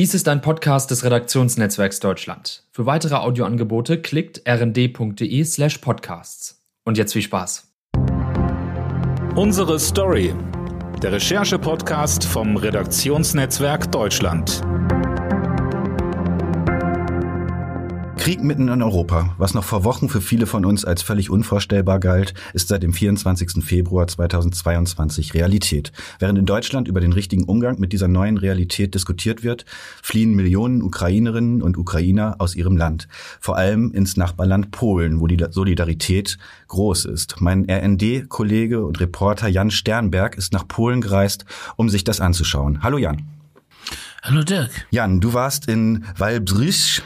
Dies 0.00 0.14
ist 0.14 0.28
ein 0.28 0.40
Podcast 0.40 0.90
des 0.90 1.04
Redaktionsnetzwerks 1.04 2.00
Deutschland. 2.00 2.64
Für 2.72 2.86
weitere 2.86 3.16
Audioangebote 3.16 4.00
klickt 4.00 4.40
rnd.de 4.48 5.44
slash 5.44 5.76
podcasts. 5.76 6.64
Und 6.86 6.96
jetzt 6.96 7.12
viel 7.12 7.20
Spaß. 7.20 7.70
Unsere 9.36 9.78
Story. 9.78 10.34
Der 11.02 11.12
Recherche-Podcast 11.12 12.24
vom 12.24 12.56
Redaktionsnetzwerk 12.56 13.92
Deutschland. 13.92 14.62
Krieg 18.20 18.44
mitten 18.44 18.68
in 18.68 18.82
Europa, 18.82 19.34
was 19.38 19.54
noch 19.54 19.64
vor 19.64 19.82
Wochen 19.82 20.10
für 20.10 20.20
viele 20.20 20.44
von 20.44 20.66
uns 20.66 20.84
als 20.84 21.00
völlig 21.00 21.30
unvorstellbar 21.30 21.98
galt, 21.98 22.34
ist 22.52 22.68
seit 22.68 22.82
dem 22.82 22.92
24. 22.92 23.64
Februar 23.64 24.06
2022 24.06 25.32
Realität. 25.32 25.90
Während 26.18 26.38
in 26.38 26.44
Deutschland 26.44 26.86
über 26.86 27.00
den 27.00 27.14
richtigen 27.14 27.44
Umgang 27.44 27.80
mit 27.80 27.94
dieser 27.94 28.08
neuen 28.08 28.36
Realität 28.36 28.94
diskutiert 28.94 29.42
wird, 29.42 29.64
fliehen 30.02 30.34
Millionen 30.34 30.82
Ukrainerinnen 30.82 31.62
und 31.62 31.78
Ukrainer 31.78 32.36
aus 32.40 32.54
ihrem 32.54 32.76
Land, 32.76 33.08
vor 33.40 33.56
allem 33.56 33.90
ins 33.90 34.18
Nachbarland 34.18 34.70
Polen, 34.70 35.18
wo 35.18 35.26
die 35.26 35.42
Solidarität 35.48 36.36
groß 36.68 37.06
ist. 37.06 37.40
Mein 37.40 37.70
RND-Kollege 37.70 38.84
und 38.84 39.00
Reporter 39.00 39.48
Jan 39.48 39.70
Sternberg 39.70 40.36
ist 40.36 40.52
nach 40.52 40.68
Polen 40.68 41.00
gereist, 41.00 41.46
um 41.76 41.88
sich 41.88 42.04
das 42.04 42.20
anzuschauen. 42.20 42.82
Hallo 42.82 42.98
Jan. 42.98 43.30
Hallo 44.22 44.42
Dirk. 44.42 44.86
Jan, 44.90 45.20
du 45.20 45.32
warst 45.32 45.66
in 45.66 46.04
Walbrich, 46.18 47.00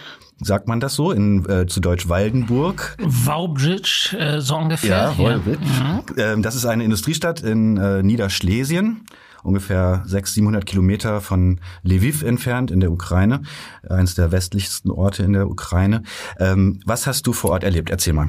sagt 0.45 0.69
man 0.69 0.81
das 0.81 0.95
so, 0.95 1.11
in 1.11 1.49
äh, 1.49 1.67
zu 1.67 1.81
Deutsch 1.81 2.09
Waldenburg. 2.09 2.97
Wałbrzych, 2.99 4.15
äh, 4.19 4.41
so 4.41 4.57
ungefähr. 4.57 4.91
Ja, 4.91 5.19
Wałbrzych. 5.19 5.59
Ja. 5.61 5.85
Mhm. 5.85 6.03
Ähm, 6.17 6.43
das 6.43 6.55
ist 6.55 6.67
eine 6.67 6.85
Industriestadt 6.85 7.41
in 7.41 7.77
äh, 7.77 8.03
Niederschlesien 8.03 9.05
ungefähr 9.45 10.03
600, 10.07 10.27
700 10.35 10.67
Kilometer 10.67 11.21
von 11.21 11.61
Lviv 11.83 12.23
entfernt 12.23 12.71
in 12.71 12.81
der 12.81 12.91
Ukraine, 12.91 13.43
eines 13.89 14.15
der 14.15 14.33
westlichsten 14.33 14.91
Orte 14.91 15.23
in 15.23 15.35
der 15.35 15.49
Ukraine. 15.49 16.03
Ähm, 16.39 16.81
was 16.85 17.07
hast 17.07 17.27
du 17.27 17.33
vor 17.33 17.51
Ort 17.51 17.63
erlebt? 17.63 17.91
Erzähl 17.91 18.15
mal. 18.15 18.29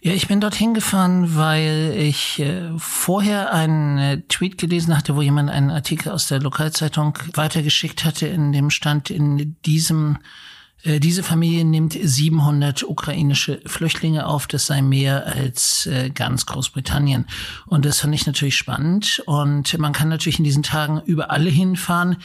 Ja, 0.00 0.12
ich 0.12 0.28
bin 0.28 0.40
dorthin 0.40 0.74
gefahren, 0.74 1.36
weil 1.36 1.94
ich 1.96 2.38
äh, 2.40 2.70
vorher 2.78 3.52
einen 3.52 3.98
äh, 3.98 4.20
Tweet 4.28 4.58
gelesen 4.58 4.96
hatte, 4.96 5.16
wo 5.16 5.22
jemand 5.22 5.50
einen 5.50 5.70
Artikel 5.70 6.10
aus 6.12 6.28
der 6.28 6.40
Lokalzeitung 6.40 7.18
weitergeschickt 7.34 8.04
hatte, 8.04 8.26
in 8.26 8.52
dem 8.52 8.70
stand 8.70 9.10
in 9.10 9.56
diesem 9.64 10.18
diese 10.84 11.22
Familie 11.22 11.64
nimmt 11.64 11.96
700 12.00 12.84
ukrainische 12.84 13.60
Flüchtlinge 13.64 14.26
auf. 14.26 14.46
Das 14.46 14.66
sei 14.66 14.82
mehr 14.82 15.26
als 15.26 15.86
äh, 15.86 16.10
ganz 16.10 16.46
Großbritannien. 16.46 17.26
Und 17.66 17.84
das 17.84 18.00
fand 18.00 18.14
ich 18.14 18.26
natürlich 18.26 18.56
spannend. 18.56 19.22
Und 19.26 19.78
man 19.78 19.92
kann 19.92 20.08
natürlich 20.08 20.38
in 20.38 20.44
diesen 20.44 20.62
Tagen 20.62 21.00
überall 21.06 21.46
hinfahren 21.46 22.18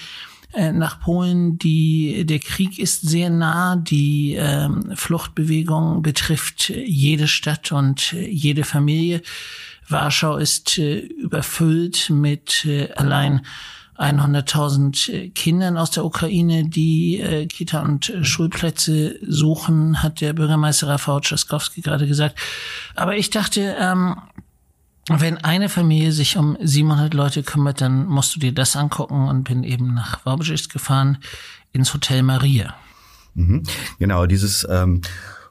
äh, 0.53 0.71
nach 0.71 0.99
Polen. 0.99 1.57
Die, 1.57 2.25
der 2.25 2.39
Krieg 2.39 2.79
ist 2.79 3.07
sehr 3.07 3.29
nah. 3.29 3.75
Die 3.75 4.35
ähm, 4.37 4.91
Fluchtbewegung 4.95 6.01
betrifft 6.01 6.69
jede 6.69 7.27
Stadt 7.27 7.71
und 7.71 8.11
jede 8.11 8.63
Familie. 8.63 9.21
Warschau 9.87 10.37
ist 10.37 10.77
äh, 10.77 10.99
überfüllt 10.99 12.09
mit 12.09 12.65
äh, 12.65 12.91
allein 12.93 13.45
100.000 13.99 15.11
äh, 15.11 15.29
Kindern 15.29 15.77
aus 15.77 15.91
der 15.91 16.05
Ukraine, 16.05 16.67
die 16.67 17.19
äh, 17.19 17.45
Kita- 17.47 17.81
und 17.81 18.09
äh, 18.09 18.23
Schulplätze 18.23 19.15
suchen, 19.27 20.01
hat 20.01 20.21
der 20.21 20.33
Bürgermeister 20.33 20.87
Rafał 20.87 21.19
Trzaskowski 21.19 21.81
gerade 21.81 22.07
gesagt. 22.07 22.39
Aber 22.95 23.17
ich 23.17 23.29
dachte, 23.29 23.75
ähm, 23.77 24.15
wenn 25.09 25.37
eine 25.37 25.69
Familie 25.69 26.11
sich 26.11 26.37
um 26.37 26.57
700 26.61 27.13
Leute 27.13 27.43
kümmert, 27.43 27.81
dann 27.81 28.05
musst 28.05 28.35
du 28.35 28.39
dir 28.39 28.53
das 28.53 28.75
angucken 28.75 29.27
und 29.27 29.43
bin 29.43 29.63
eben 29.63 29.95
nach 29.95 30.25
Wałbrzych 30.25 30.69
gefahren 30.69 31.17
ins 31.73 31.93
Hotel 31.93 32.23
Maria. 32.23 32.75
Mhm. 33.33 33.63
Genau, 33.97 34.25
dieses 34.27 34.65
ähm 34.69 35.01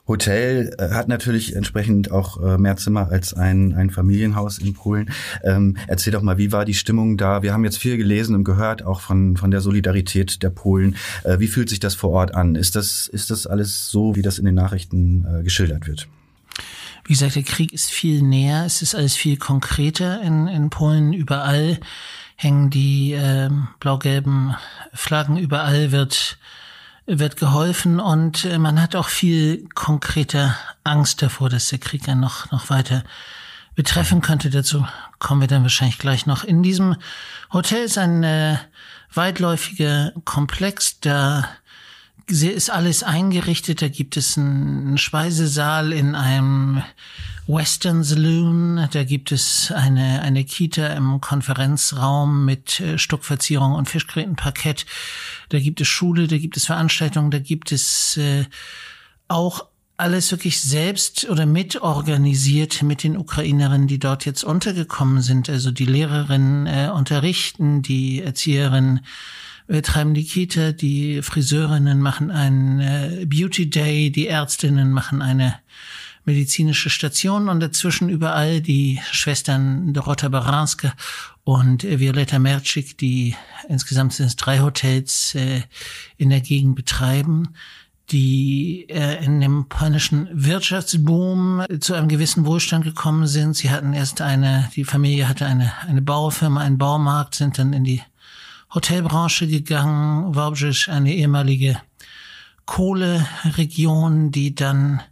Hotel 0.09 0.75
äh, 0.78 0.91
hat 0.95 1.06
natürlich 1.09 1.55
entsprechend 1.55 2.11
auch 2.11 2.42
äh, 2.42 2.59
mehr 2.59 2.77
Zimmer 2.77 3.11
als 3.11 3.34
ein, 3.34 3.75
ein 3.75 3.91
Familienhaus 3.91 4.58
in 4.58 4.73
Polen. 4.73 5.11
Ähm, 5.45 5.77
erzähl 5.86 6.13
doch 6.13 6.23
mal, 6.23 6.39
wie 6.39 6.51
war 6.51 6.64
die 6.64 6.74
Stimmung 6.74 7.17
da? 7.19 7.42
Wir 7.42 7.52
haben 7.52 7.64
jetzt 7.64 7.79
viel 7.79 7.96
gelesen 7.98 8.35
und 8.35 8.45
gehört 8.45 8.83
auch 8.85 9.01
von, 9.01 9.36
von 9.36 9.51
der 9.51 9.61
Solidarität 9.61 10.42
der 10.42 10.51
Polen. 10.51 10.97
Äh, 11.24 11.39
wie 11.39 11.47
fühlt 11.47 11.68
sich 11.68 11.79
das 11.79 11.95
vor 11.95 12.11
Ort 12.11 12.35
an? 12.35 12.55
Ist 12.55 12.74
das, 12.74 13.07
ist 13.07 13.30
das 13.30 13.47
alles 13.47 13.91
so, 13.91 14.17
wie 14.17 14.23
das 14.23 14.39
in 14.39 14.47
den 14.47 14.55
Nachrichten 14.55 15.27
äh, 15.27 15.42
geschildert 15.42 15.86
wird? 15.86 16.08
Wie 17.05 17.13
gesagt, 17.13 17.36
der 17.36 17.42
Krieg 17.42 17.73
ist 17.73 17.91
viel 17.91 18.23
näher, 18.23 18.64
es 18.67 18.83
ist 18.83 18.95
alles 18.95 19.14
viel 19.14 19.36
konkreter 19.36 20.20
in, 20.23 20.47
in 20.48 20.70
Polen. 20.70 21.13
Überall 21.13 21.79
hängen 22.36 22.70
die 22.70 23.13
äh, 23.13 23.51
blau-gelben 23.80 24.55
Flaggen, 24.92 25.36
überall 25.36 25.92
wird 25.92 26.39
wird 27.08 27.39
geholfen 27.39 28.01
und 28.01 28.45
äh, 28.45 28.58
man 28.58 28.80
hat 28.80 28.95
auch 28.95 29.08
viel 29.08 29.67
konkreter 29.74 30.55
Angst 30.85 31.23
davor, 31.23 31.48
dass 31.48 31.69
der 31.69 31.79
Krieg 31.79 32.05
dann 32.05 32.20
noch, 32.20 32.51
noch 32.52 32.69
weiter 32.69 33.02
betreffen 33.74 34.20
könnte. 34.20 34.51
Dazu 34.51 34.86
kommen 35.18 35.41
wir 35.41 35.48
dann 35.48 35.63
wahrscheinlich 35.63 35.98
gleich 35.98 36.27
noch. 36.27 36.45
In 36.45 36.63
diesem 36.63 36.97
Hotel 37.52 37.85
ist 37.85 37.97
ein 37.97 38.23
äh, 38.24 38.58
weitläufiger 39.14 40.13
Komplex, 40.24 41.01
da 41.01 41.48
ist 42.27 42.70
alles 42.70 43.02
eingerichtet. 43.02 43.80
Da 43.80 43.89
gibt 43.89 44.18
es 44.18 44.36
einen 44.36 44.98
Speisesaal 44.98 45.95
in 45.95 46.14
einem 46.14 46.83
Western 47.48 48.05
Saloon. 48.05 48.89
Da 48.92 49.05
gibt 49.05 49.33
es 49.33 49.73
eine, 49.73 50.20
eine 50.20 50.45
Kita 50.45 50.89
im 50.89 51.20
Konferenzraum 51.20 52.45
mit 52.45 52.79
äh, 52.81 52.98
Stuckverzierung 52.98 53.73
und 53.73 53.89
Fischgrätenparkett. 53.89 54.85
Da 55.48 55.59
gibt 55.59 55.81
es 55.81 55.89
Schule, 55.89 56.29
da 56.29 56.36
gibt 56.36 56.57
es 56.59 56.67
Veranstaltungen, 56.67 57.31
da 57.31 57.39
gibt 57.39 57.73
es 57.73 58.19
äh, 58.19 58.45
auch 59.29 59.64
alles 59.97 60.31
wirklich 60.31 60.61
selbst 60.61 61.29
oder 61.29 61.47
mitorganisiert 61.47 62.83
mit 62.83 63.03
den 63.03 63.17
Ukrainerinnen, 63.17 63.89
die 63.89 63.98
dort 63.98 64.27
jetzt 64.27 64.45
untergekommen 64.45 65.23
sind. 65.23 65.48
Also 65.48 65.70
die 65.70 65.86
Lehrerinnen 65.86 66.67
äh, 66.67 66.91
unterrichten, 66.95 67.83
die 67.83 68.23
Erzieherinnen 68.23 69.01
wir 69.70 69.83
treiben 69.83 70.15
die 70.15 70.25
Kita, 70.25 70.73
die 70.73 71.20
Friseurinnen 71.20 72.01
machen 72.01 72.30
einen 72.30 72.80
äh, 72.80 73.27
Beauty 73.27 73.69
Day, 73.69 74.11
die 74.11 74.27
Ärztinnen 74.27 74.91
machen 74.91 75.20
eine 75.20 75.57
medizinische 76.28 76.90
Station 76.90 77.48
und 77.48 77.61
dazwischen 77.61 78.11
überall 78.11 78.61
die 78.61 79.00
Schwestern 79.11 79.94
Dorota 79.94 80.28
Baranska 80.28 80.92
und 81.42 81.84
Violetta 81.84 82.39
Mercik, 82.39 82.98
die 82.98 83.34
insgesamt 83.66 84.12
sind 84.12 84.27
es 84.27 84.36
drei 84.36 84.61
Hotels 84.61 85.34
äh, 85.34 85.62
in 86.18 86.28
der 86.28 86.42
Gegend 86.42 86.77
betreiben 86.77 87.55
die 88.11 88.86
äh, 88.88 89.22
in 89.22 89.40
dem 89.40 89.68
polnischen 89.68 90.28
Wirtschaftsboom 90.33 91.64
zu 91.80 91.92
einem 91.92 92.08
gewissen 92.08 92.46
Wohlstand 92.46 92.84
gekommen 92.84 93.27
sind. 93.27 93.55
Sie 93.55 93.70
hatten 93.70 93.92
erst 93.92 94.22
eine, 94.22 94.70
die 94.74 94.84
Familie 94.84 95.28
hatte 95.28 95.44
eine, 95.44 95.72
eine 95.86 96.00
Baufirma, 96.00 96.62
einen 96.62 96.78
Baumarkt, 96.78 97.34
sind 97.34 97.58
dann 97.58 97.74
in 97.74 97.84
die 97.84 98.00
Hotelbranche 98.72 99.46
gegangen, 99.46 100.34
Wałbrzych, 100.34 100.88
eine 100.90 101.12
ehemalige 101.12 101.78
Kohleregion, 102.64 104.30
die 104.30 104.55
dann 104.55 105.02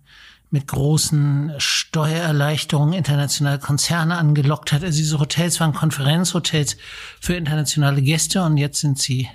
mit 0.51 0.69
großen 0.69 1.55
Steuererleichterungen 1.59 2.95
internationale 2.95 3.59
Konzerne 3.59 4.17
angelockt 4.17 4.73
hat. 4.73 4.85
Also 4.85 4.99
diese 4.99 5.19
Hotels 5.19 5.61
waren 5.61 5.73
Konferenzhotels 5.73 6.77
für 7.21 7.35
internationale 7.35 8.03
Gäste 8.03 8.43
und 8.43 8.57
jetzt 8.57 8.81
sind 8.81 8.99
sie 8.99 9.29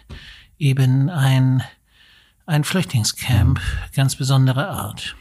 eben 0.58 1.10
ein, 1.10 1.64
ein 2.46 2.64
Flüchtlingscamp 2.64 3.60
ganz 3.94 4.16
besonderer 4.16 4.70
Art. 4.70 5.16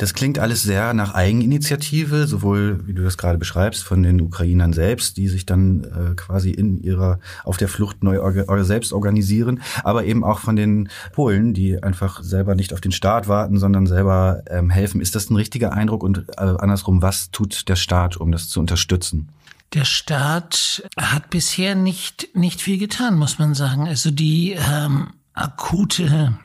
Das 0.00 0.14
klingt 0.14 0.38
alles 0.38 0.62
sehr 0.62 0.94
nach 0.94 1.12
Eigeninitiative, 1.12 2.26
sowohl, 2.26 2.86
wie 2.86 2.94
du 2.94 3.02
das 3.02 3.18
gerade 3.18 3.36
beschreibst, 3.36 3.84
von 3.84 4.02
den 4.02 4.22
Ukrainern 4.22 4.72
selbst, 4.72 5.18
die 5.18 5.28
sich 5.28 5.44
dann 5.44 5.84
äh, 5.84 6.14
quasi 6.14 6.52
in 6.52 6.82
ihrer, 6.82 7.20
auf 7.44 7.58
der 7.58 7.68
Flucht 7.68 8.02
neu 8.02 8.18
orga 8.22 8.64
selbst 8.64 8.94
organisieren, 8.94 9.60
aber 9.84 10.06
eben 10.06 10.24
auch 10.24 10.38
von 10.38 10.56
den 10.56 10.88
Polen, 11.12 11.52
die 11.52 11.82
einfach 11.82 12.22
selber 12.22 12.54
nicht 12.54 12.72
auf 12.72 12.80
den 12.80 12.92
Staat 12.92 13.28
warten, 13.28 13.58
sondern 13.58 13.86
selber 13.86 14.42
ähm, 14.48 14.70
helfen. 14.70 15.02
Ist 15.02 15.16
das 15.16 15.28
ein 15.28 15.36
richtiger 15.36 15.74
Eindruck? 15.74 16.02
Und 16.02 16.24
äh, 16.38 16.40
andersrum, 16.40 17.02
was 17.02 17.30
tut 17.30 17.68
der 17.68 17.76
Staat, 17.76 18.16
um 18.16 18.32
das 18.32 18.48
zu 18.48 18.58
unterstützen? 18.58 19.28
Der 19.74 19.84
Staat 19.84 20.82
hat 20.98 21.28
bisher 21.28 21.74
nicht, 21.74 22.34
nicht 22.34 22.62
viel 22.62 22.78
getan, 22.78 23.18
muss 23.18 23.38
man 23.38 23.52
sagen. 23.52 23.86
Also 23.86 24.10
die 24.10 24.52
ähm, 24.52 25.08
akute 25.34 26.38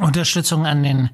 Unterstützung 0.00 0.66
an 0.66 0.82
den 0.82 1.10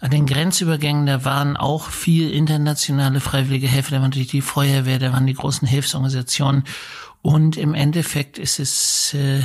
an 0.00 0.10
den 0.10 0.26
Grenzübergängen, 0.26 1.06
da 1.06 1.24
waren 1.24 1.56
auch 1.56 1.90
viel 1.90 2.30
internationale 2.30 3.20
freiwillige 3.20 3.66
Helfer, 3.66 3.92
da 3.92 4.00
war 4.00 4.08
natürlich 4.08 4.28
die 4.28 4.42
Feuerwehr, 4.42 4.98
da 4.98 5.12
waren 5.12 5.26
die 5.26 5.34
großen 5.34 5.66
Hilfsorganisationen. 5.66 6.64
Und 7.20 7.56
im 7.56 7.74
Endeffekt 7.74 8.38
ist 8.38 8.60
es 8.60 9.14
äh, 9.14 9.42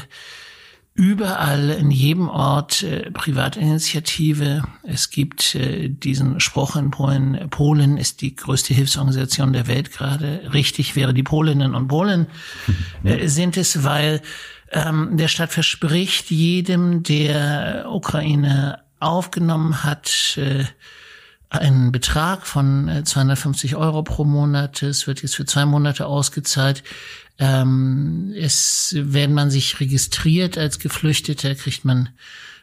überall 0.95 1.71
in 1.71 1.89
jedem 1.89 2.29
Ort 2.29 2.83
äh, 2.83 3.09
Privatinitiative. 3.09 4.63
Es 4.83 5.09
gibt 5.09 5.55
äh, 5.55 5.89
diesen 5.89 6.39
Spruch 6.39 6.75
in 6.75 6.91
Polen, 6.91 7.49
Polen 7.49 7.97
ist 7.97 8.21
die 8.21 8.35
größte 8.35 8.75
Hilfsorganisation 8.75 9.53
der 9.53 9.67
Welt 9.67 9.91
gerade. 9.91 10.51
Richtig 10.53 10.95
wäre 10.95 11.15
die 11.15 11.23
Polinnen 11.23 11.73
und 11.73 11.87
Polen 11.87 12.27
äh, 13.03 13.27
sind 13.27 13.57
es, 13.57 13.83
weil 13.83 14.21
ähm, 14.71 15.17
der 15.17 15.29
Staat 15.29 15.51
verspricht 15.51 16.29
jedem, 16.29 17.01
der 17.01 17.85
Ukraine 17.89 18.79
aufgenommen 19.03 19.83
hat, 19.83 20.37
äh, 20.37 20.65
einen 21.49 21.91
Betrag 21.91 22.47
von 22.47 23.03
250 23.03 23.73
äh, 23.73 23.75
Euro 23.75 24.03
pro 24.03 24.23
Monat. 24.23 24.81
Es 24.81 25.05
wird 25.05 25.21
jetzt 25.21 25.35
für 25.35 25.45
zwei 25.45 25.65
Monate 25.65 26.07
ausgezahlt. 26.07 26.83
Ähm, 27.37 28.33
es, 28.35 28.95
wenn 28.97 29.33
man 29.33 29.51
sich 29.51 29.79
registriert 29.79 30.57
als 30.57 30.79
Geflüchteter, 30.79 31.55
kriegt 31.55 31.85
man 31.85 32.09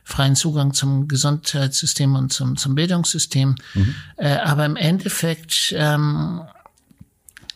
freien 0.04 0.36
Zugang 0.36 0.74
zum 0.74 1.08
Gesundheitssystem 1.08 2.14
und 2.16 2.32
zum, 2.32 2.56
zum 2.56 2.74
Bildungssystem. 2.74 3.54
Mhm. 3.74 3.94
Äh, 4.16 4.36
aber 4.38 4.64
im 4.66 4.76
Endeffekt, 4.76 5.74
ähm, 5.76 6.42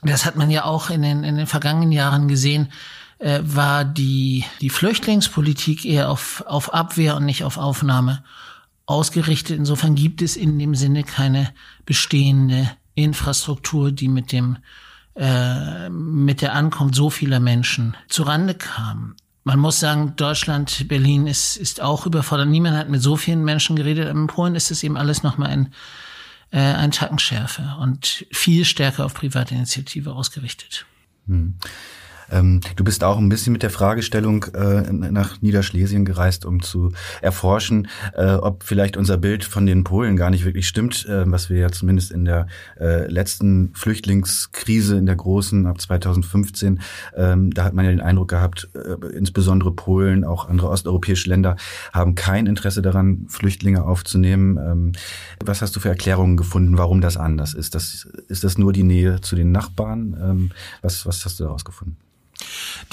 das 0.03 0.25
hat 0.25 0.37
man 0.37 0.51
ja 0.51 0.65
auch 0.65 0.91
in 0.91 1.03
den, 1.03 1.25
in 1.25 1.37
den 1.37 1.47
vergangenen 1.47 1.93
Jahren 1.93 2.29
gesehen, 2.29 2.71
äh, 3.19 3.41
war 3.43 3.85
die, 3.85 4.45
die 4.61 4.71
Flüchtlingspolitik 4.71 5.85
eher 5.85 6.11
auf, 6.11 6.45
auf 6.47 6.75
Abwehr 6.75 7.17
und 7.17 7.25
nicht 7.25 7.43
auf 7.43 7.59
Aufnahme 7.59 8.23
ausgerichtet. 8.87 9.59
Insofern 9.59 9.95
gibt 9.95 10.23
es 10.23 10.37
in 10.37 10.59
dem 10.59 10.75
Sinne 10.75 11.05
keine 11.05 11.53
bestehende 11.87 12.71
Infrastruktur, 12.95 13.93
die 13.93 14.09
mit 14.09 14.33
dem 14.33 14.59
äh, 15.17 15.89
mit 15.91 16.43
der 16.43 16.55
Ankunft 16.55 16.97
so 16.97 17.09
vieler 17.09 17.39
Menschen 17.39 17.97
zurande 18.09 18.55
kam. 18.55 19.15
Man 19.45 19.61
muss 19.61 19.79
sagen, 19.79 20.15
Deutschland, 20.17 20.89
Berlin 20.89 21.27
ist, 21.27 21.57
ist 21.57 21.81
auch 21.81 22.07
überfordert. 22.07 22.49
Niemand 22.49 22.77
hat 22.77 22.89
mit 22.89 23.01
so 23.01 23.15
vielen 23.17 23.45
Menschen 23.45 23.77
geredet. 23.77 24.09
In 24.09 24.27
Polen 24.27 24.55
ist 24.55 24.71
es 24.71 24.83
eben 24.83 24.97
alles 24.97 25.23
nochmal 25.23 25.51
ein, 25.51 25.73
äh, 26.51 26.59
ein 26.59 26.91
Tacken 26.91 27.19
schärfer 27.19 27.79
und 27.81 28.27
viel 28.33 28.65
stärker 28.65 29.05
auf 29.05 29.15
private 29.15 29.55
Initiative 29.55 30.13
ausgerichtet. 30.13 30.87
Hm. 31.29 31.59
Ähm, 32.31 32.61
du 32.77 32.85
bist 32.85 33.05
auch 33.05 33.19
ein 33.19 33.29
bisschen 33.29 33.53
mit 33.53 33.63
der 33.63 33.71
Fragestellung 33.71 34.45
äh, 34.55 34.93
nach 34.93 35.41
Niederschlesien 35.43 36.05
gereist, 36.05 36.45
um 36.45 36.63
zu 36.63 36.93
erforschen, 37.23 37.89
äh, 38.15 38.33
ob 38.35 38.65
vielleicht 38.65 38.97
unser 38.97 39.17
Bild 39.17 39.45
von 39.45 39.67
den 39.67 39.85
Polen 39.85 40.17
gar 40.17 40.31
nicht 40.31 40.45
wirklich 40.45 40.69
stimmt, 40.69 41.07
äh, 41.07 41.31
was 41.31 41.51
wir 41.51 41.59
ja 41.59 41.71
zumindest 41.71 42.13
in 42.13 42.25
der 42.25 42.47
äh, 42.81 43.07
letzten 43.07 43.73
Flüchtlingskrise 43.75 44.97
in 44.97 45.07
der 45.07 45.17
großen 45.17 45.67
ab 45.67 45.81
2015, 45.81 46.81
ähm, 47.17 47.53
da 47.53 47.65
hat 47.65 47.75
man 47.75 47.85
ja 47.85 47.91
den 47.91 48.01
Eindruck 48.01 48.29
gehabt, 48.29 48.69
äh, 48.75 49.07
insbesondere 49.17 49.73
Polen, 49.73 50.25
auch 50.25 50.49
andere 50.49 50.69
osteuropäische 50.69 51.29
Länder 51.29 51.57
haben 51.93 52.15
kein 52.15 52.47
Interesse 52.47 52.83
daran, 52.83 53.27
Flüchtlinge 53.29 53.85
aufzunehmen. 53.85 54.59
Ähm, 54.59 54.93
was 55.45 55.63
hast 55.63 55.77
du 55.77 55.81
für 55.81 55.89
Erklärungen 55.89 56.37
gefunden, 56.37 56.79
warum 56.79 57.01
das 57.01 57.17
anders 57.17 57.55
ist? 57.55 57.75
Das, 57.75 58.07
ist 58.29 58.45
das 58.45 58.59
nur 58.59 58.73
die 58.73 58.83
Nähe 58.83 59.21
zu 59.21 59.37
den 59.37 59.53
Nachbarn? 59.53 60.17
Ähm, 60.21 60.51
was, 60.83 61.07
was 61.07 61.25
hast 61.25 61.41
du 61.41 61.45
daraus 61.45 61.65
gefunden? 61.65 61.97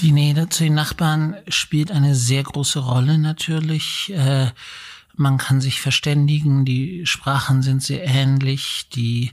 Die 0.00 0.12
Nähe 0.12 0.48
zu 0.48 0.64
den 0.64 0.74
Nachbarn 0.74 1.36
spielt 1.48 1.90
eine 1.90 2.14
sehr 2.14 2.42
große 2.42 2.80
Rolle 2.80 3.18
natürlich. 3.18 4.12
Äh, 4.14 4.50
man 5.14 5.38
kann 5.38 5.60
sich 5.60 5.80
verständigen, 5.80 6.64
die 6.64 7.06
Sprachen 7.06 7.62
sind 7.62 7.82
sehr 7.82 8.04
ähnlich, 8.04 8.88
die 8.94 9.32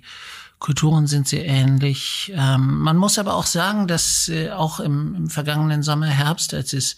Kulturen 0.59 1.07
sind 1.07 1.27
sehr 1.27 1.45
ähnlich. 1.45 2.33
Ähm, 2.35 2.79
man 2.79 2.97
muss 2.97 3.17
aber 3.17 3.33
auch 3.35 3.45
sagen, 3.45 3.87
dass 3.87 4.27
äh, 4.27 4.51
auch 4.51 4.81
im, 4.81 5.15
im 5.15 5.29
vergangenen 5.29 5.83
Sommer, 5.83 6.07
Herbst, 6.07 6.53
als 6.53 6.73
es 6.73 6.97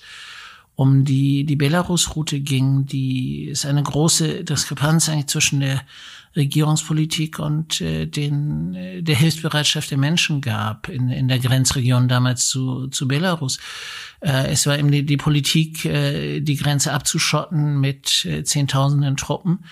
um 0.75 1.06
die, 1.06 1.44
die 1.44 1.56
Belarus-Route 1.56 2.40
ging, 2.40 2.88
die 2.88 3.46
ist 3.46 3.68
eine 3.68 3.84
große 3.84 4.44
Diskrepanz 4.44 5.10
eigentlich 5.10 5.28
zwischen 5.28 5.60
der 5.60 5.81
Regierungspolitik 6.36 7.39
und 7.39 7.81
äh, 7.81 8.06
den, 8.06 8.74
äh, 8.74 9.01
der 9.04 9.16
Hilfsbereitschaft 9.16 9.92
der 9.92 9.98
Menschen 9.98 10.42
gab 10.42 10.88
in, 10.88 11.10
in 11.10 11.28
der 11.28 11.39
Grenzregion 11.39 12.07
damals 12.07 12.48
zu, 12.48 12.88
zu 12.88 13.07
Belarus. 13.07 13.60
Äh, 14.22 14.48
es 14.51 14.66
war 14.66 14.78
eben 14.80 14.92
die, 14.92 15.06
die 15.06 15.18
Politik, 15.18 15.86
äh, 15.86 16.39
die 16.39 16.56
Grenze 16.56 16.94
abzuschotten 16.94 17.80
mit 17.80 18.25
äh, 18.25 18.44
Zehntausenden 18.44 19.18
Truppen 19.18 19.66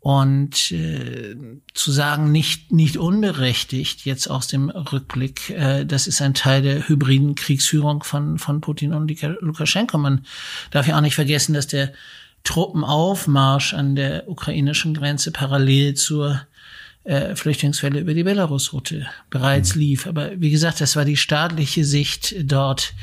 und 0.00 0.72
äh, 0.72 1.36
zu 1.74 1.92
sagen, 1.92 2.32
nicht, 2.32 2.72
nicht 2.72 2.96
unberechtigt, 2.96 4.06
jetzt 4.06 4.28
aus 4.28 4.48
dem 4.48 4.70
Rückblick, 4.70 5.50
äh, 5.50 5.84
das 5.84 6.06
ist 6.06 6.22
ein 6.22 6.32
Teil 6.32 6.62
der 6.62 6.88
hybriden 6.88 7.34
Kriegsführung 7.34 8.02
von, 8.02 8.38
von 8.38 8.62
Putin 8.62 8.94
und 8.94 9.12
Lukaschenko. 9.40 9.98
Man 9.98 10.24
darf 10.70 10.88
ja 10.88 10.96
auch 10.96 11.02
nicht 11.02 11.14
vergessen, 11.14 11.52
dass 11.52 11.66
der 11.66 11.92
Truppenaufmarsch 12.44 13.74
an 13.74 13.94
der 13.94 14.28
ukrainischen 14.28 14.94
Grenze 14.94 15.30
parallel 15.30 15.94
zur 15.94 16.40
äh, 17.04 17.34
Flüchtlingswelle 17.34 18.00
über 18.00 18.14
die 18.14 18.24
Belarus-Route 18.24 19.06
bereits 19.30 19.74
mhm. 19.74 19.80
lief. 19.80 20.06
Aber 20.06 20.30
wie 20.40 20.50
gesagt, 20.50 20.80
das 20.80 20.96
war 20.96 21.04
die 21.04 21.16
staatliche 21.16 21.84
Sicht 21.84 22.34
dort, 22.44 22.94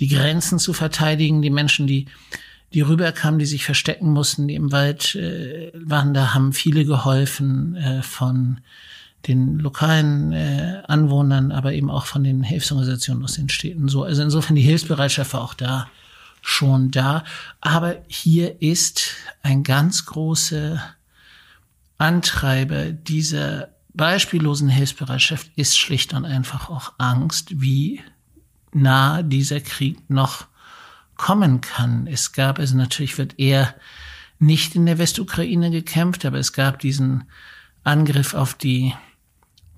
die 0.00 0.08
Grenzen 0.08 0.58
zu 0.58 0.72
verteidigen, 0.72 1.42
die 1.42 1.50
Menschen, 1.50 1.86
die 1.86 2.06
die 2.74 2.80
rüberkamen, 2.80 3.38
die 3.38 3.46
sich 3.46 3.64
verstecken 3.64 4.12
mussten, 4.12 4.48
die 4.48 4.54
im 4.54 4.72
Wald 4.72 5.14
äh, 5.14 5.72
waren, 5.74 6.14
da 6.14 6.34
haben 6.34 6.52
viele 6.52 6.84
geholfen 6.84 7.76
äh, 7.76 8.02
von 8.02 8.60
den 9.28 9.58
lokalen 9.58 10.32
äh, 10.32 10.82
Anwohnern, 10.86 11.52
aber 11.52 11.72
eben 11.74 11.90
auch 11.90 12.06
von 12.06 12.24
den 12.24 12.42
Hilfsorganisationen 12.42 13.22
aus 13.22 13.34
den 13.34 13.48
Städten. 13.48 13.88
So, 13.88 14.02
also 14.04 14.22
insofern 14.22 14.56
die 14.56 14.62
Hilfsbereitschaft 14.62 15.34
war 15.34 15.42
auch 15.42 15.54
da 15.54 15.88
schon 16.42 16.90
da. 16.90 17.24
Aber 17.60 17.96
hier 18.08 18.60
ist 18.60 19.14
ein 19.42 19.62
ganz 19.62 20.04
großer 20.04 20.82
Antreiber 21.96 22.92
dieser 22.92 23.68
beispiellosen 23.94 24.68
Hilfsbereitschaft 24.68 25.50
ist 25.56 25.78
schlicht 25.78 26.12
und 26.14 26.24
einfach 26.24 26.68
auch 26.68 26.92
Angst, 26.98 27.60
wie 27.60 28.00
nah 28.72 29.22
dieser 29.22 29.60
Krieg 29.60 30.10
noch 30.10 30.46
kommen 31.16 31.60
kann. 31.60 32.06
Es 32.06 32.32
gab, 32.32 32.58
also 32.58 32.76
natürlich 32.76 33.18
wird 33.18 33.38
eher 33.38 33.74
nicht 34.38 34.74
in 34.74 34.86
der 34.86 34.98
Westukraine 34.98 35.70
gekämpft, 35.70 36.24
aber 36.24 36.38
es 36.38 36.52
gab 36.52 36.80
diesen 36.80 37.24
Angriff 37.84 38.34
auf 38.34 38.54
die 38.54 38.94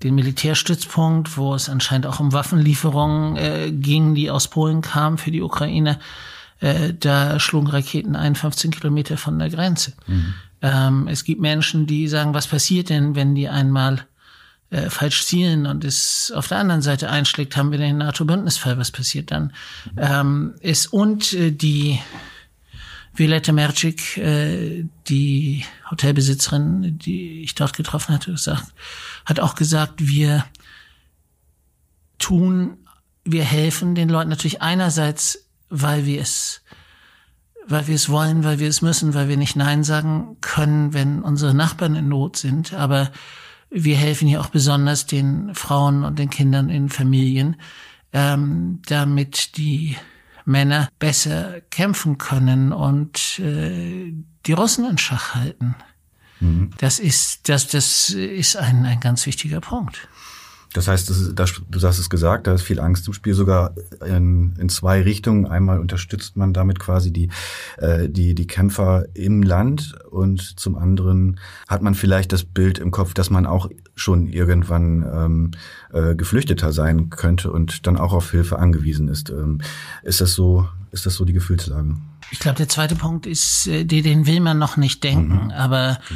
den 0.03 0.15
Militärstützpunkt, 0.15 1.37
wo 1.37 1.55
es 1.55 1.69
anscheinend 1.69 2.05
auch 2.05 2.19
um 2.19 2.33
Waffenlieferungen 2.33 3.37
äh, 3.37 3.71
ging, 3.71 4.13
die 4.13 4.29
aus 4.29 4.49
Polen 4.49 4.81
kamen 4.81 5.17
für 5.17 5.31
die 5.31 5.41
Ukraine. 5.41 5.99
Äh, 6.59 6.93
da 6.93 7.39
schlugen 7.39 7.67
Raketen 7.67 8.15
ein, 8.15 8.35
15 8.35 8.71
Kilometer 8.71 9.17
von 9.17 9.37
der 9.39 9.49
Grenze. 9.49 9.93
Mhm. 10.07 10.33
Ähm, 10.61 11.07
es 11.07 11.23
gibt 11.23 11.41
Menschen, 11.41 11.85
die 11.85 12.07
sagen, 12.07 12.33
was 12.33 12.47
passiert 12.47 12.89
denn, 12.89 13.15
wenn 13.15 13.35
die 13.35 13.49
einmal 13.49 14.05
äh, 14.69 14.89
falsch 14.89 15.25
zielen 15.25 15.65
und 15.65 15.83
es 15.83 16.31
auf 16.35 16.47
der 16.47 16.57
anderen 16.57 16.81
Seite 16.81 17.09
einschlägt, 17.09 17.55
haben 17.55 17.71
wir 17.71 17.77
den 17.77 17.97
NATO-Bündnisfall, 17.97 18.77
was 18.77 18.91
passiert 18.91 19.31
dann? 19.31 19.53
Mhm. 19.93 19.97
Ähm, 19.97 20.55
ist 20.61 20.87
und 20.87 21.33
äh, 21.33 21.51
die 21.51 21.99
Violette 23.13 23.53
Mercik, 23.53 24.17
äh, 24.17 24.85
die 25.07 25.63
Hotelbesitzerin, 25.89 26.99
die 26.99 27.43
ich 27.43 27.55
dort 27.55 27.77
getroffen 27.77 28.13
hatte, 28.13 28.31
gesagt, 28.31 28.73
hat 29.25 29.39
auch 29.39 29.55
gesagt, 29.55 30.07
wir 30.07 30.45
tun, 32.17 32.77
wir 33.23 33.43
helfen 33.43 33.95
den 33.95 34.09
Leuten 34.09 34.29
natürlich 34.29 34.61
einerseits 34.61 35.44
weil 35.69 36.05
wir 36.05 36.21
es, 36.21 36.61
weil 37.67 37.87
wir 37.87 37.95
es 37.95 38.09
wollen, 38.09 38.43
weil 38.43 38.59
wir 38.59 38.69
es 38.69 38.81
müssen, 38.81 39.13
weil 39.13 39.27
wir 39.27 39.37
nicht 39.37 39.55
Nein 39.55 39.83
sagen 39.83 40.37
können, 40.41 40.93
wenn 40.93 41.21
unsere 41.21 41.53
Nachbarn 41.53 41.95
in 41.95 42.07
Not 42.09 42.37
sind. 42.37 42.73
Aber 42.73 43.11
wir 43.69 43.95
helfen 43.97 44.27
hier 44.27 44.41
auch 44.41 44.49
besonders 44.49 45.05
den 45.05 45.53
Frauen 45.55 46.03
und 46.03 46.19
den 46.19 46.29
Kindern 46.29 46.69
in 46.69 46.89
Familien, 46.89 47.57
ähm, 48.13 48.81
damit 48.87 49.57
die 49.57 49.97
Männer 50.45 50.89
besser 50.99 51.61
kämpfen 51.71 52.17
können 52.17 52.71
und 52.71 53.39
äh, 53.39 54.13
die 54.45 54.53
Russen 54.53 54.89
in 54.89 54.97
Schach 54.97 55.33
halten. 55.33 55.75
Mhm. 56.39 56.71
Das 56.77 56.99
ist, 56.99 57.49
das, 57.49 57.67
das 57.67 58.09
ist 58.09 58.55
ein, 58.55 58.85
ein 58.85 58.99
ganz 58.99 59.25
wichtiger 59.25 59.59
Punkt. 59.59 60.07
Das 60.75 60.89
heißt, 60.89 61.09
das 61.09 61.19
ist, 61.19 61.39
das, 61.39 61.53
du 61.69 61.81
hast 61.81 61.99
es 61.99 62.09
gesagt, 62.09 62.47
da 62.47 62.53
ist 62.53 62.61
viel 62.61 62.81
Angst 62.81 63.07
im 63.07 63.13
Spiel, 63.13 63.33
sogar 63.33 63.73
in, 64.05 64.53
in 64.59 64.67
zwei 64.67 65.01
Richtungen. 65.01 65.45
Einmal 65.45 65.79
unterstützt 65.79 66.35
man 66.35 66.51
damit 66.51 66.79
quasi 66.79 67.13
die, 67.13 67.29
äh, 67.77 68.09
die, 68.09 68.35
die 68.35 68.45
Kämpfer 68.45 69.05
im 69.13 69.41
Land 69.41 69.95
und 70.11 70.59
zum 70.59 70.75
anderen 70.75 71.39
hat 71.69 71.81
man 71.81 71.95
vielleicht 71.95 72.33
das 72.33 72.43
Bild 72.43 72.77
im 72.77 72.91
Kopf, 72.91 73.13
dass 73.13 73.29
man 73.29 73.45
auch 73.45 73.69
schon 73.95 74.27
irgendwann 74.27 75.05
ähm, 75.09 75.51
äh, 75.93 76.13
Geflüchteter 76.13 76.73
sein 76.73 77.09
könnte 77.09 77.53
und 77.53 77.87
dann 77.87 77.95
auch 77.95 78.11
auf 78.11 78.31
Hilfe 78.31 78.59
angewiesen 78.59 79.07
ist. 79.07 79.29
Ähm, 79.29 79.61
ist 80.03 80.19
das 80.19 80.33
so, 80.33 80.67
ist 80.91 81.05
das 81.05 81.15
so 81.15 81.23
die 81.23 81.33
Gefühlslage? 81.33 81.95
Ich 82.31 82.39
glaube, 82.39 82.57
der 82.57 82.67
zweite 82.67 82.95
Punkt 82.95 83.27
ist, 83.27 83.67
äh, 83.67 83.85
den 83.85 84.27
will 84.27 84.41
man 84.41 84.59
noch 84.59 84.75
nicht 84.75 85.05
denken, 85.05 85.45
mhm. 85.45 85.51
aber 85.51 85.99
mhm. 86.09 86.15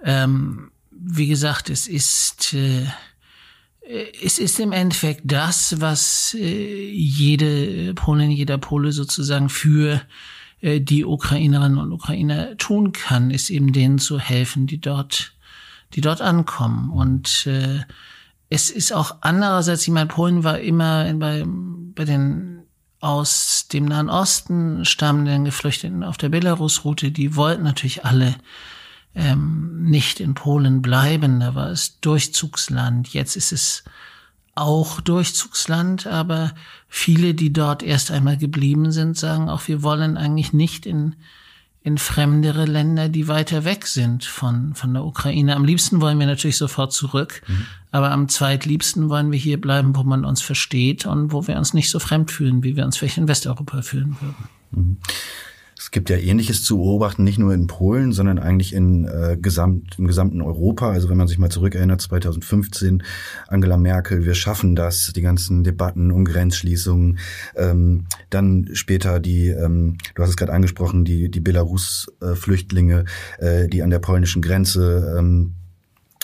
Ähm, 0.00 0.70
wie 0.90 1.26
gesagt, 1.26 1.70
es 1.70 1.86
ist 1.86 2.54
äh, 2.54 2.86
es 4.22 4.38
ist 4.38 4.60
im 4.60 4.72
Endeffekt 4.72 5.22
das, 5.24 5.80
was 5.80 6.34
äh, 6.38 6.90
jede 6.90 7.94
Polin, 7.94 8.30
jeder 8.30 8.58
Pole 8.58 8.92
sozusagen 8.92 9.48
für 9.48 10.02
äh, 10.60 10.80
die 10.80 11.04
Ukrainerinnen 11.04 11.78
und 11.78 11.92
Ukrainer 11.92 12.56
tun 12.58 12.92
kann, 12.92 13.30
ist 13.30 13.48
eben 13.48 13.72
denen 13.72 13.98
zu 13.98 14.18
helfen, 14.18 14.66
die 14.66 14.80
dort, 14.80 15.32
die 15.94 16.02
dort 16.02 16.20
ankommen. 16.20 16.90
Und 16.90 17.46
äh, 17.46 17.80
es 18.50 18.70
ist 18.70 18.92
auch 18.92 19.16
andererseits, 19.22 19.82
ich 19.82 19.92
meine, 19.92 20.08
Polen 20.08 20.44
war 20.44 20.58
immer 20.58 21.12
bei, 21.14 21.44
bei 21.46 22.04
den 22.04 22.62
aus 23.00 23.68
dem 23.72 23.84
Nahen 23.86 24.10
Osten 24.10 24.84
stammenden 24.84 25.44
Geflüchteten 25.44 26.02
auf 26.02 26.18
der 26.18 26.28
Belarus-Route, 26.28 27.10
die 27.10 27.36
wollten 27.36 27.62
natürlich 27.62 28.04
alle 28.04 28.34
ähm, 29.18 29.82
nicht 29.82 30.20
in 30.20 30.34
Polen 30.34 30.80
bleiben. 30.80 31.40
Da 31.40 31.54
war 31.54 31.70
es 31.70 32.00
Durchzugsland. 32.00 33.12
Jetzt 33.12 33.36
ist 33.36 33.52
es 33.52 33.84
auch 34.54 35.00
Durchzugsland, 35.00 36.06
aber 36.06 36.52
viele, 36.88 37.34
die 37.34 37.52
dort 37.52 37.82
erst 37.82 38.10
einmal 38.10 38.36
geblieben 38.36 38.92
sind, 38.92 39.16
sagen 39.16 39.48
auch, 39.48 39.66
wir 39.68 39.82
wollen 39.82 40.16
eigentlich 40.16 40.52
nicht 40.52 40.86
in, 40.86 41.14
in 41.82 41.98
fremdere 41.98 42.64
Länder, 42.64 43.08
die 43.08 43.28
weiter 43.28 43.64
weg 43.64 43.86
sind 43.86 44.24
von, 44.24 44.74
von 44.74 44.94
der 44.94 45.04
Ukraine. 45.04 45.54
Am 45.54 45.64
liebsten 45.64 46.00
wollen 46.00 46.18
wir 46.18 46.26
natürlich 46.26 46.56
sofort 46.56 46.92
zurück, 46.92 47.42
mhm. 47.46 47.66
aber 47.92 48.10
am 48.10 48.28
zweitliebsten 48.28 49.08
wollen 49.08 49.30
wir 49.30 49.38
hier 49.38 49.60
bleiben, 49.60 49.94
wo 49.94 50.02
man 50.02 50.24
uns 50.24 50.42
versteht 50.42 51.06
und 51.06 51.32
wo 51.32 51.46
wir 51.46 51.56
uns 51.56 51.74
nicht 51.74 51.90
so 51.90 51.98
fremd 51.98 52.30
fühlen, 52.30 52.64
wie 52.64 52.76
wir 52.76 52.84
uns 52.84 52.96
vielleicht 52.96 53.18
in 53.18 53.28
Westeuropa 53.28 53.82
fühlen 53.82 54.16
würden. 54.20 54.48
Mhm. 54.72 54.96
Es 55.78 55.92
gibt 55.92 56.10
ja 56.10 56.16
Ähnliches 56.16 56.64
zu 56.64 56.78
beobachten, 56.78 57.22
nicht 57.22 57.38
nur 57.38 57.54
in 57.54 57.68
Polen, 57.68 58.12
sondern 58.12 58.40
eigentlich 58.40 58.72
in, 58.72 59.04
äh, 59.04 59.38
gesamt, 59.40 59.96
im 59.98 60.08
gesamten 60.08 60.42
Europa. 60.42 60.90
Also 60.90 61.08
wenn 61.08 61.16
man 61.16 61.28
sich 61.28 61.38
mal 61.38 61.50
zurückerinnert, 61.50 62.00
2015, 62.00 63.04
Angela 63.46 63.76
Merkel, 63.76 64.24
wir 64.24 64.34
schaffen 64.34 64.74
das, 64.74 65.12
die 65.14 65.22
ganzen 65.22 65.62
Debatten 65.62 66.10
um 66.10 66.24
Grenzschließungen, 66.24 67.18
ähm, 67.54 68.06
dann 68.28 68.70
später 68.72 69.20
die, 69.20 69.48
ähm, 69.48 69.98
du 70.16 70.22
hast 70.22 70.30
es 70.30 70.36
gerade 70.36 70.52
angesprochen, 70.52 71.04
die, 71.04 71.30
die 71.30 71.40
Belarus-Flüchtlinge, 71.40 73.04
äh, 73.38 73.68
die 73.68 73.82
an 73.82 73.90
der 73.90 74.00
polnischen 74.00 74.42
Grenze 74.42 75.16
ähm, 75.16 75.54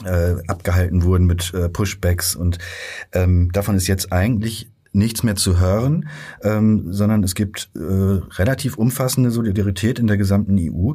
äh, 0.05 0.35
abgehalten 0.49 1.05
wurden 1.05 1.27
mit 1.27 1.55
äh, 1.55 1.69
Pushbacks 1.69 2.35
und 2.35 2.59
ähm, 3.13 3.51
davon 3.53 3.77
ist 3.77 3.87
jetzt 3.87 4.13
eigentlich 4.13 4.69
nichts 4.95 5.23
mehr 5.23 5.37
zu 5.37 5.59
hören, 5.59 6.09
ähm, 6.43 6.93
sondern 6.93 7.23
es 7.23 7.35
gibt 7.35 7.71
äh, 7.75 7.81
relativ 7.81 8.79
umfassende 8.79 9.31
Solidarität 9.31 9.99
in 9.99 10.07
der 10.07 10.17
gesamten 10.17 10.59
EU. 10.59 10.95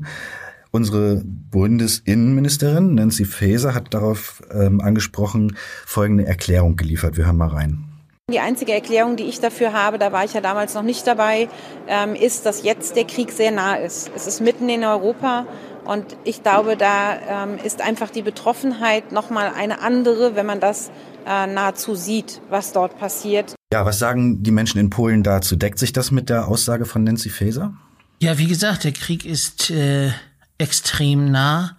Unsere 0.71 1.23
Bundesinnenministerin 1.25 2.95
Nancy 2.95 3.25
Faeser 3.25 3.73
hat 3.73 3.93
darauf 3.93 4.43
ähm, 4.51 4.81
angesprochen, 4.81 5.55
folgende 5.85 6.25
Erklärung 6.27 6.75
geliefert. 6.75 7.17
Wir 7.17 7.25
hören 7.25 7.37
mal 7.37 7.47
rein. 7.47 7.85
Die 8.31 8.39
einzige 8.39 8.73
Erklärung, 8.73 9.15
die 9.15 9.23
ich 9.23 9.39
dafür 9.39 9.73
habe, 9.73 9.97
da 9.97 10.11
war 10.11 10.23
ich 10.23 10.33
ja 10.33 10.41
damals 10.41 10.75
noch 10.75 10.83
nicht 10.83 11.07
dabei, 11.07 11.49
ähm, 11.87 12.13
ist, 12.13 12.45
dass 12.45 12.61
jetzt 12.61 12.95
der 12.95 13.05
Krieg 13.05 13.31
sehr 13.31 13.49
nah 13.49 13.73
ist. 13.75 14.11
Es 14.15 14.27
ist 14.27 14.39
mitten 14.39 14.69
in 14.69 14.83
Europa 14.83 15.47
und 15.83 16.15
ich 16.23 16.43
glaube, 16.43 16.77
da 16.77 17.45
ähm, 17.45 17.57
ist 17.63 17.81
einfach 17.81 18.11
die 18.11 18.21
Betroffenheit 18.21 19.11
nochmal 19.11 19.51
eine 19.57 19.81
andere, 19.81 20.35
wenn 20.35 20.45
man 20.45 20.59
das 20.59 20.91
äh, 21.25 21.47
nahezu 21.47 21.95
sieht, 21.95 22.41
was 22.51 22.71
dort 22.71 22.99
passiert. 22.99 23.55
Ja, 23.71 23.85
was 23.85 23.99
sagen 23.99 24.41
die 24.41 24.49
Menschen 24.49 24.79
in 24.79 24.89
Polen 24.89 25.21
dazu? 25.21 25.55
Deckt 25.55 25.77
sich 25.77 25.93
das 25.93 26.09
mit 26.09 26.29
der 26.29 26.47
Aussage 26.47 26.85
von 26.85 27.03
Nancy 27.03 27.29
Faeser? 27.29 27.73
Ja, 28.19 28.39
wie 28.39 28.47
gesagt, 28.47 28.83
der 28.83 28.93
Krieg 28.93 29.25
ist 29.25 29.69
äh, 29.69 30.11
extrem 30.57 31.31
nah 31.31 31.77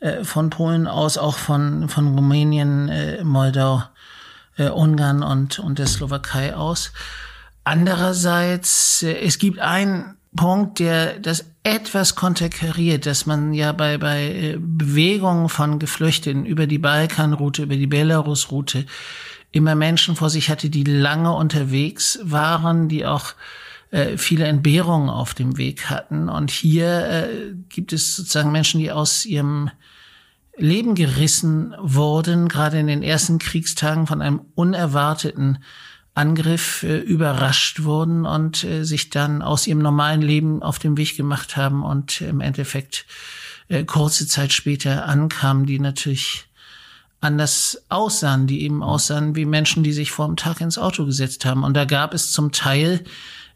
äh, 0.00 0.24
von 0.24 0.50
Polen 0.50 0.86
aus, 0.86 1.16
auch 1.16 1.38
von, 1.38 1.88
von 1.88 2.14
Rumänien, 2.14 2.90
äh, 2.90 3.24
Moldau, 3.24 3.82
äh, 4.58 4.68
Ungarn 4.68 5.22
und, 5.22 5.58
und 5.58 5.78
der 5.78 5.86
Slowakei 5.86 6.54
aus. 6.54 6.92
Andererseits, 7.64 9.02
äh, 9.02 9.14
es 9.14 9.38
gibt 9.38 9.58
einen 9.58 10.16
Punkt, 10.36 10.80
der 10.80 11.18
das 11.18 11.46
etwas 11.62 12.14
konterkariert, 12.14 13.06
dass 13.06 13.24
man 13.24 13.54
ja 13.54 13.72
bei, 13.72 13.96
bei 13.96 14.24
äh, 14.24 14.56
Bewegungen 14.58 15.48
von 15.48 15.78
Geflüchteten 15.78 16.44
über 16.44 16.66
die 16.66 16.78
Balkanroute, 16.78 17.62
über 17.62 17.76
die 17.76 17.86
Belarusroute 17.86 18.84
immer 19.52 19.74
Menschen 19.74 20.16
vor 20.16 20.30
sich 20.30 20.50
hatte, 20.50 20.70
die 20.70 20.84
lange 20.84 21.32
unterwegs 21.32 22.18
waren, 22.22 22.88
die 22.88 23.06
auch 23.06 23.34
äh, 23.90 24.16
viele 24.16 24.46
Entbehrungen 24.46 25.10
auf 25.10 25.34
dem 25.34 25.58
Weg 25.58 25.90
hatten. 25.90 26.28
Und 26.28 26.50
hier 26.50 27.06
äh, 27.08 27.54
gibt 27.68 27.92
es 27.92 28.16
sozusagen 28.16 28.50
Menschen, 28.50 28.80
die 28.80 28.90
aus 28.90 29.24
ihrem 29.26 29.70
Leben 30.56 30.94
gerissen 30.94 31.74
wurden, 31.78 32.48
gerade 32.48 32.78
in 32.78 32.86
den 32.86 33.02
ersten 33.02 33.38
Kriegstagen 33.38 34.06
von 34.06 34.20
einem 34.20 34.40
unerwarteten 34.54 35.58
Angriff 36.14 36.82
äh, 36.82 36.98
überrascht 36.98 37.84
wurden 37.84 38.26
und 38.26 38.64
äh, 38.64 38.84
sich 38.84 39.10
dann 39.10 39.40
aus 39.40 39.66
ihrem 39.66 39.80
normalen 39.80 40.20
Leben 40.20 40.62
auf 40.62 40.78
den 40.78 40.96
Weg 40.96 41.16
gemacht 41.16 41.56
haben 41.56 41.82
und 41.82 42.20
im 42.20 42.40
Endeffekt 42.40 43.06
äh, 43.68 43.84
kurze 43.84 44.26
Zeit 44.26 44.52
später 44.52 45.06
ankamen, 45.06 45.64
die 45.64 45.78
natürlich 45.78 46.46
anders 47.22 47.84
aussahen, 47.88 48.46
die 48.46 48.62
eben 48.62 48.82
aussahen 48.82 49.36
wie 49.36 49.44
Menschen, 49.44 49.82
die 49.82 49.92
sich 49.92 50.10
vor 50.10 50.26
dem 50.26 50.36
Tag 50.36 50.60
ins 50.60 50.78
Auto 50.78 51.06
gesetzt 51.06 51.44
haben. 51.44 51.64
Und 51.64 51.74
da 51.74 51.84
gab 51.84 52.14
es 52.14 52.32
zum 52.32 52.52
Teil 52.52 53.04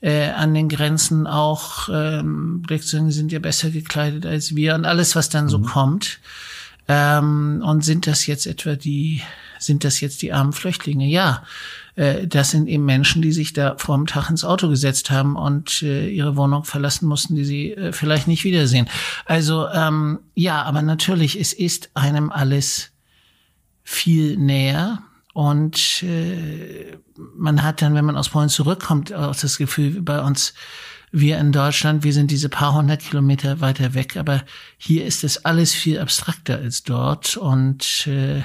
äh, 0.00 0.30
an 0.30 0.54
den 0.54 0.68
Grenzen 0.68 1.26
auch, 1.26 1.88
ähm, 1.92 2.62
die 2.68 2.78
sind 2.78 3.32
ja 3.32 3.38
besser 3.38 3.70
gekleidet 3.70 4.24
als 4.24 4.54
wir 4.54 4.74
und 4.74 4.84
alles, 4.84 5.16
was 5.16 5.28
dann 5.28 5.48
so 5.48 5.58
mhm. 5.58 5.66
kommt. 5.66 6.20
Ähm, 6.88 7.62
und 7.66 7.84
sind 7.84 8.06
das 8.06 8.26
jetzt 8.26 8.46
etwa 8.46 8.76
die, 8.76 9.20
sind 9.58 9.82
das 9.82 10.00
jetzt 10.00 10.22
die 10.22 10.32
armen 10.32 10.52
Flüchtlinge? 10.52 11.06
Ja, 11.06 11.42
äh, 11.96 12.28
das 12.28 12.52
sind 12.52 12.68
eben 12.68 12.84
Menschen, 12.84 13.22
die 13.22 13.32
sich 13.32 13.52
da 13.52 13.74
vor 13.78 13.96
dem 13.96 14.06
Tag 14.06 14.30
ins 14.30 14.44
Auto 14.44 14.68
gesetzt 14.68 15.10
haben 15.10 15.34
und 15.34 15.82
äh, 15.82 16.08
ihre 16.08 16.36
Wohnung 16.36 16.62
verlassen 16.62 17.08
mussten, 17.08 17.34
die 17.34 17.44
sie 17.44 17.72
äh, 17.72 17.92
vielleicht 17.92 18.28
nicht 18.28 18.44
wiedersehen. 18.44 18.88
Also 19.24 19.66
ähm, 19.68 20.20
ja, 20.36 20.62
aber 20.62 20.82
natürlich, 20.82 21.40
es 21.40 21.52
ist 21.52 21.90
einem 21.94 22.30
alles 22.30 22.92
viel 23.86 24.36
näher. 24.36 25.02
Und 25.32 26.02
äh, 26.02 26.96
man 27.36 27.62
hat 27.62 27.80
dann, 27.80 27.94
wenn 27.94 28.04
man 28.04 28.16
aus 28.16 28.30
Polen 28.30 28.48
zurückkommt, 28.48 29.12
auch 29.14 29.36
das 29.36 29.58
Gefühl, 29.58 30.02
bei 30.02 30.20
uns, 30.20 30.54
wir 31.12 31.38
in 31.38 31.52
Deutschland, 31.52 32.02
wir 32.02 32.12
sind 32.12 32.30
diese 32.30 32.48
paar 32.48 32.74
hundert 32.74 33.00
Kilometer 33.00 33.60
weiter 33.60 33.94
weg, 33.94 34.16
aber 34.16 34.42
hier 34.76 35.06
ist 35.06 35.22
es 35.24 35.44
alles 35.44 35.72
viel 35.72 36.00
abstrakter 36.00 36.58
als 36.58 36.82
dort 36.82 37.36
und 37.36 38.06
äh, 38.08 38.40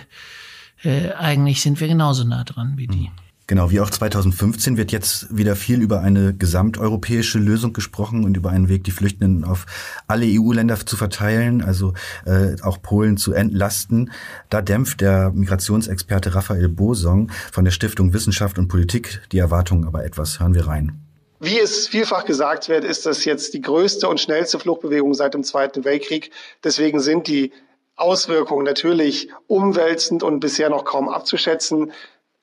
äh, 0.83 1.11
eigentlich 1.17 1.61
sind 1.61 1.79
wir 1.81 1.87
genauso 1.87 2.23
nah 2.23 2.43
dran 2.43 2.77
wie 2.77 2.87
die. 2.87 3.09
Genau, 3.47 3.69
wie 3.69 3.81
auch 3.81 3.89
2015 3.89 4.77
wird 4.77 4.91
jetzt 4.91 5.35
wieder 5.35 5.55
viel 5.55 5.81
über 5.81 5.99
eine 5.99 6.33
gesamteuropäische 6.33 7.37
Lösung 7.37 7.73
gesprochen 7.73 8.23
und 8.23 8.37
über 8.37 8.49
einen 8.49 8.69
Weg, 8.69 8.85
die 8.85 8.91
Flüchtenden 8.91 9.43
auf 9.43 9.65
alle 10.07 10.25
EU-Länder 10.25 10.85
zu 10.85 10.95
verteilen, 10.95 11.61
also 11.61 11.93
äh, 12.25 12.55
auch 12.61 12.81
Polen 12.81 13.17
zu 13.17 13.33
entlasten. 13.33 14.11
Da 14.49 14.61
dämpft 14.61 15.01
der 15.01 15.31
Migrationsexperte 15.31 16.33
Raphael 16.33 16.69
Bosong 16.69 17.31
von 17.51 17.65
der 17.65 17.71
Stiftung 17.71 18.13
Wissenschaft 18.13 18.57
und 18.57 18.69
Politik 18.69 19.21
die 19.31 19.39
Erwartungen 19.39 19.85
aber 19.85 20.05
etwas. 20.05 20.39
Hören 20.39 20.53
wir 20.53 20.67
rein. 20.67 21.01
Wie 21.39 21.59
es 21.59 21.87
vielfach 21.87 22.25
gesagt 22.25 22.69
wird, 22.69 22.83
ist 22.83 23.07
das 23.07 23.25
jetzt 23.25 23.55
die 23.55 23.61
größte 23.61 24.07
und 24.07 24.19
schnellste 24.19 24.59
Fluchtbewegung 24.59 25.15
seit 25.15 25.33
dem 25.33 25.43
Zweiten 25.43 25.83
Weltkrieg. 25.83 26.29
Deswegen 26.63 26.99
sind 26.99 27.27
die 27.27 27.51
Auswirkungen 27.95 28.63
natürlich 28.63 29.29
umwälzend 29.47 30.23
und 30.23 30.39
bisher 30.39 30.69
noch 30.69 30.85
kaum 30.85 31.09
abzuschätzen 31.09 31.91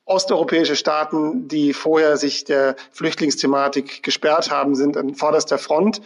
osteuropäische 0.08 0.74
Staaten, 0.74 1.48
die 1.48 1.72
vorher 1.72 2.16
sich 2.16 2.44
der 2.44 2.76
Flüchtlingsthematik 2.92 4.02
gesperrt 4.02 4.50
haben, 4.50 4.74
sind 4.74 4.96
an 4.96 5.14
vorderster 5.14 5.58
Front. 5.58 6.00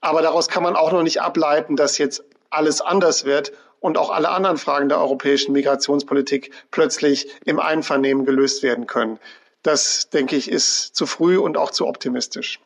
Aber 0.00 0.22
daraus 0.22 0.48
kann 0.48 0.62
man 0.62 0.76
auch 0.76 0.92
noch 0.92 1.02
nicht 1.02 1.20
ableiten, 1.20 1.76
dass 1.76 1.98
jetzt 1.98 2.24
alles 2.50 2.80
anders 2.80 3.24
wird 3.24 3.52
und 3.80 3.98
auch 3.98 4.10
alle 4.10 4.30
anderen 4.30 4.56
Fragen 4.56 4.88
der 4.88 4.98
europäischen 4.98 5.52
Migrationspolitik 5.52 6.52
plötzlich 6.70 7.28
im 7.44 7.60
Einvernehmen 7.60 8.24
gelöst 8.24 8.62
werden 8.62 8.86
können. 8.86 9.18
Das, 9.62 10.08
denke 10.08 10.36
ich, 10.36 10.50
ist 10.50 10.96
zu 10.96 11.06
früh 11.06 11.36
und 11.36 11.56
auch 11.56 11.70
zu 11.70 11.86
optimistisch. 11.86 12.60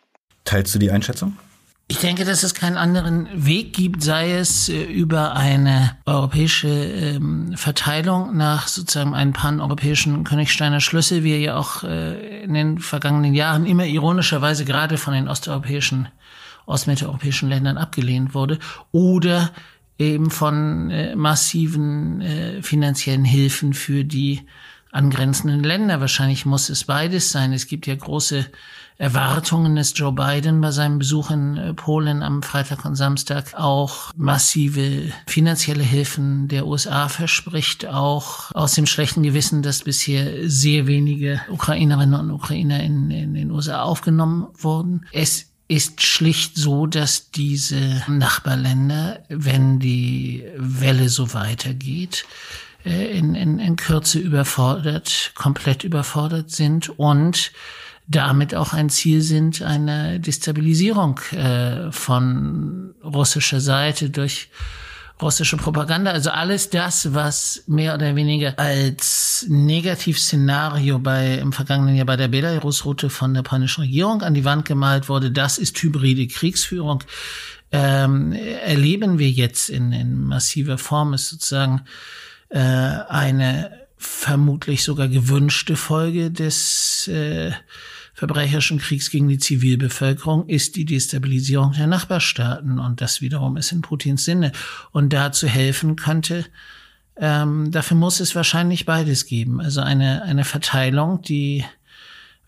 Teilst 0.45 0.75
du 0.75 0.79
die 0.79 0.91
Einschätzung? 0.91 1.37
Ich 1.93 1.99
denke, 1.99 2.25
dass 2.25 2.43
es 2.43 2.55
keinen 2.55 2.79
anderen 2.79 3.29
Weg 3.35 3.75
gibt, 3.75 4.03
sei 4.03 4.33
es 4.33 4.71
äh, 4.71 4.83
über 4.83 5.37
eine 5.37 5.95
europäische 6.07 6.69
ähm, 6.69 7.53
Verteilung 7.55 8.35
nach 8.35 8.67
sozusagen 8.67 9.13
einem 9.13 9.35
pan-europäischen 9.35 10.25
Königsteiner 10.25 10.81
Schlüssel, 10.81 11.23
wie 11.23 11.33
er 11.33 11.39
ja 11.41 11.57
auch 11.59 11.85
äh, 11.85 12.45
in 12.45 12.55
den 12.55 12.79
vergangenen 12.79 13.35
Jahren 13.35 13.67
immer 13.67 13.85
ironischerweise 13.85 14.65
gerade 14.65 14.97
von 14.97 15.13
den 15.13 15.29
osteuropäischen, 15.29 16.09
ostmitteleuropäischen 16.65 17.51
Ländern 17.51 17.77
abgelehnt 17.77 18.33
wurde, 18.33 18.59
oder 18.91 19.51
eben 19.99 20.31
von 20.31 20.91
äh, 20.91 21.15
massiven 21.15 22.23
äh, 22.23 22.63
finanziellen 22.63 23.27
Hilfen 23.27 23.75
für 23.75 24.03
die 24.03 24.41
angrenzenden 24.93 25.65
Länder. 25.65 26.01
Wahrscheinlich 26.01 26.47
muss 26.47 26.69
es 26.69 26.85
beides 26.85 27.33
sein. 27.33 27.53
Es 27.53 27.67
gibt 27.67 27.87
ja 27.87 27.95
große 27.95 28.47
Erwartungen, 28.99 29.75
dass 29.75 29.95
Joe 29.97 30.13
Biden 30.13 30.61
bei 30.61 30.71
seinem 30.71 30.99
Besuch 31.01 31.31
in 31.31 31.57
äh, 31.57 31.75
Polen 31.75 32.23
am 32.23 32.43
Freitag 32.43 32.85
und 32.85 32.95
Samstag 32.95 33.55
auch 33.55 34.13
massive 34.15 35.11
finanzielle 35.27 35.83
Hilfen 35.83 36.47
der 36.47 36.67
USA 36.67 37.09
verspricht, 37.09 37.87
auch 37.87 38.53
aus 38.55 38.75
dem 38.75 38.87
schlechten 38.87 39.25
Gewissen, 39.25 39.63
dass 39.63 39.83
bisher 39.83 40.49
sehr 40.49 40.87
wenige 40.87 41.41
Ukrainerinnen 41.51 42.15
und 42.15 42.31
Ukrainer 42.31 42.81
in, 42.81 43.11
in 43.11 43.35
den 43.35 43.51
USA 43.51 43.83
aufgenommen 43.83 44.47
wurden. 44.55 45.07
Es 45.11 45.47
ist 45.69 46.03
schlicht 46.03 46.57
so, 46.57 46.87
dass 46.87 47.31
diese 47.31 48.03
Nachbarländer, 48.07 49.25
wenn 49.31 49.79
die 49.79 50.45
Welle 50.57 51.09
so 51.09 51.33
weitergeht, 51.33 52.27
in, 52.85 53.35
in, 53.35 53.59
in 53.59 53.77
Kürze 53.77 54.19
überfordert, 54.19 55.33
komplett 55.35 55.85
überfordert 55.85 56.51
sind 56.51 56.89
und 56.99 57.53
damit 58.09 58.55
auch 58.55 58.73
ein 58.73 58.91
Ziel 58.91 59.23
sind 59.23 59.63
einer 59.63 60.19
Destabilisierung 60.19 61.21
äh, 61.31 61.93
von 61.93 62.95
russischer 63.05 63.61
Seite 63.61 64.11
durch 64.11 64.49
russische 65.23 65.57
Propaganda. 65.57 66.11
Also 66.11 66.31
alles 66.31 66.69
das, 66.69 67.15
was 67.15 67.63
mehr 67.67 67.95
oder 67.95 68.17
weniger 68.17 68.59
als 68.59 69.47
Negativszenario 69.49 70.99
bei 70.99 71.35
im 71.35 71.53
vergangenen 71.53 71.95
Jahr 71.95 72.07
bei 72.07 72.17
der 72.17 72.29
Belarus-Route 72.29 73.09
von 73.09 73.33
der 73.33 73.43
polnischen 73.43 73.83
Regierung 73.83 74.23
an 74.23 74.35
die 74.35 74.45
Wand 74.45 74.65
gemalt 74.65 75.09
wurde, 75.09 75.31
das 75.31 75.59
ist 75.59 75.81
hybride 75.81 76.27
Kriegsführung. 76.27 77.05
Ähm, 77.71 78.33
erleben 78.33 79.19
wir 79.19 79.31
jetzt 79.31 79.71
in, 79.71 79.93
in 79.93 80.25
massiver 80.25 80.77
Form, 80.77 81.15
ist 81.15 81.31
sozusagen 81.31 81.83
äh, 82.53 82.59
eine 82.59 83.71
vermutlich 83.97 84.85
sogar 84.85 85.09
gewünschte 85.09 85.77
Folge 85.77 86.31
des 86.31 87.09
äh, 87.09 87.53
verbrecherischen 88.15 88.79
Kriegs 88.79 89.11
gegen 89.11 89.29
die 89.29 89.39
Zivilbevölkerung 89.39 90.49
ist 90.49 90.77
die 90.77 90.85
Destabilisierung 90.85 91.73
der 91.73 91.87
Nachbarstaaten. 91.87 92.79
Und 92.79 93.01
das 93.01 93.21
wiederum 93.21 93.57
ist 93.57 93.73
in 93.73 93.81
Putins 93.81 94.25
Sinne. 94.25 94.53
Und 94.91 95.13
dazu 95.13 95.47
helfen 95.47 95.97
könnte, 95.97 96.45
ähm, 97.17 97.71
dafür 97.71 97.97
muss 97.97 98.21
es 98.21 98.35
wahrscheinlich 98.35 98.85
beides 98.85 99.27
geben. 99.27 99.61
Also 99.61 99.81
eine, 99.81 100.23
eine 100.23 100.45
Verteilung, 100.45 101.23
die 101.23 101.65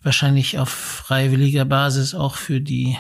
wahrscheinlich 0.02 0.58
auf 0.58 0.68
freiwilliger 0.68 1.64
Basis 1.64 2.14
auch 2.14 2.37
für 2.37 2.61
die 2.61 2.99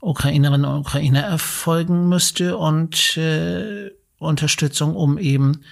Ukrainerinnen 0.00 0.64
und 0.64 0.80
Ukrainer 0.80 1.20
erfolgen 1.20 2.08
müsste 2.08 2.56
und 2.56 3.16
äh, 3.16 3.90
Unterstützung, 4.18 4.96
um 4.96 5.18
eben 5.18 5.62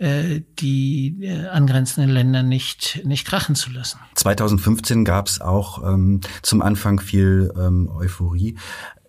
äh, 0.00 0.40
die 0.58 1.18
äh, 1.20 1.48
angrenzenden 1.48 2.10
Länder 2.10 2.42
nicht, 2.42 3.02
nicht 3.04 3.26
krachen 3.26 3.54
zu 3.54 3.70
lassen. 3.70 3.98
2015 4.14 5.04
gab 5.04 5.28
es 5.28 5.42
auch 5.42 5.86
ähm, 5.86 6.22
zum 6.40 6.62
Anfang 6.62 7.00
viel 7.00 7.52
ähm, 7.58 7.90
Euphorie. 7.94 8.56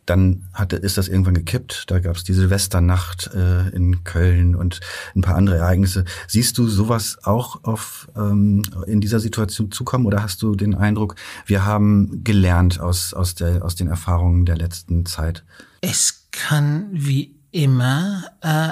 Dann 0.05 0.49
hatte, 0.51 0.75
ist 0.75 0.97
das 0.97 1.07
irgendwann 1.07 1.35
gekippt. 1.35 1.85
Da 1.87 1.99
gab 1.99 2.17
es 2.17 2.25
die 2.25 2.33
Silvesternacht 2.33 3.29
äh, 3.33 3.69
in 3.69 4.03
Köln 4.03 4.53
und 4.53 4.81
ein 5.15 5.21
paar 5.21 5.35
andere 5.35 5.59
Ereignisse. 5.59 6.03
Siehst 6.27 6.57
du 6.57 6.67
sowas 6.67 7.19
auch 7.23 7.63
auf, 7.63 8.09
ähm, 8.17 8.61
in 8.85 8.99
dieser 8.99 9.21
Situation 9.21 9.71
zukommen 9.71 10.05
oder 10.05 10.21
hast 10.21 10.41
du 10.41 10.55
den 10.55 10.75
Eindruck, 10.75 11.15
wir 11.45 11.63
haben 11.63 12.21
gelernt 12.25 12.81
aus, 12.81 13.13
aus, 13.13 13.33
der, 13.33 13.63
aus 13.63 13.75
den 13.75 13.87
Erfahrungen 13.87 14.45
der 14.45 14.57
letzten 14.57 15.05
Zeit? 15.05 15.45
Es 15.79 16.27
kann 16.31 16.89
wie 16.91 17.35
immer 17.51 18.25
äh, 18.41 18.71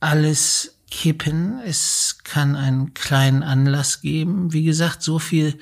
alles 0.00 0.77
kippen. 0.90 1.60
Es 1.64 2.18
kann 2.24 2.56
einen 2.56 2.94
kleinen 2.94 3.42
Anlass 3.42 4.00
geben. 4.00 4.52
Wie 4.52 4.64
gesagt, 4.64 5.02
so 5.02 5.18
viel 5.18 5.58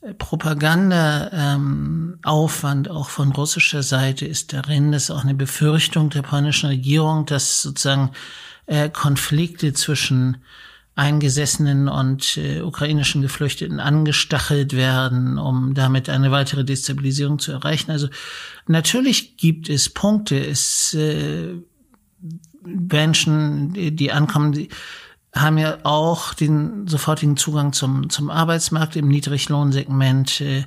äh, 0.00 0.14
Propaganda-Aufwand 0.14 2.86
ähm, 2.86 2.92
auch 2.92 3.08
von 3.08 3.32
russischer 3.32 3.82
Seite 3.82 4.26
ist 4.26 4.52
darin. 4.52 4.92
Das 4.92 5.04
ist 5.04 5.10
auch 5.10 5.24
eine 5.24 5.34
Befürchtung 5.34 6.10
der 6.10 6.22
polnischen 6.22 6.66
Regierung, 6.66 7.26
dass 7.26 7.62
sozusagen 7.62 8.10
äh, 8.66 8.90
Konflikte 8.90 9.72
zwischen 9.72 10.38
eingesessenen 10.94 11.88
und 11.88 12.36
äh, 12.36 12.60
ukrainischen 12.60 13.22
Geflüchteten 13.22 13.80
angestachelt 13.80 14.74
werden, 14.74 15.38
um 15.38 15.72
damit 15.72 16.10
eine 16.10 16.30
weitere 16.30 16.64
Destabilisierung 16.64 17.38
zu 17.38 17.52
erreichen. 17.52 17.90
Also 17.90 18.08
natürlich 18.66 19.38
gibt 19.38 19.70
es 19.70 19.88
Punkte. 19.88 20.38
Es 20.38 20.92
äh, 20.92 21.54
Menschen, 22.64 23.72
die 23.96 24.12
ankommen, 24.12 24.52
die 24.52 24.68
haben 25.34 25.58
ja 25.58 25.78
auch 25.84 26.34
den 26.34 26.86
sofortigen 26.86 27.36
Zugang 27.36 27.72
zum, 27.72 28.10
zum 28.10 28.30
Arbeitsmarkt 28.30 28.96
im 28.96 29.08
Niedriglohnsegment. 29.08 30.40
Äh, 30.40 30.64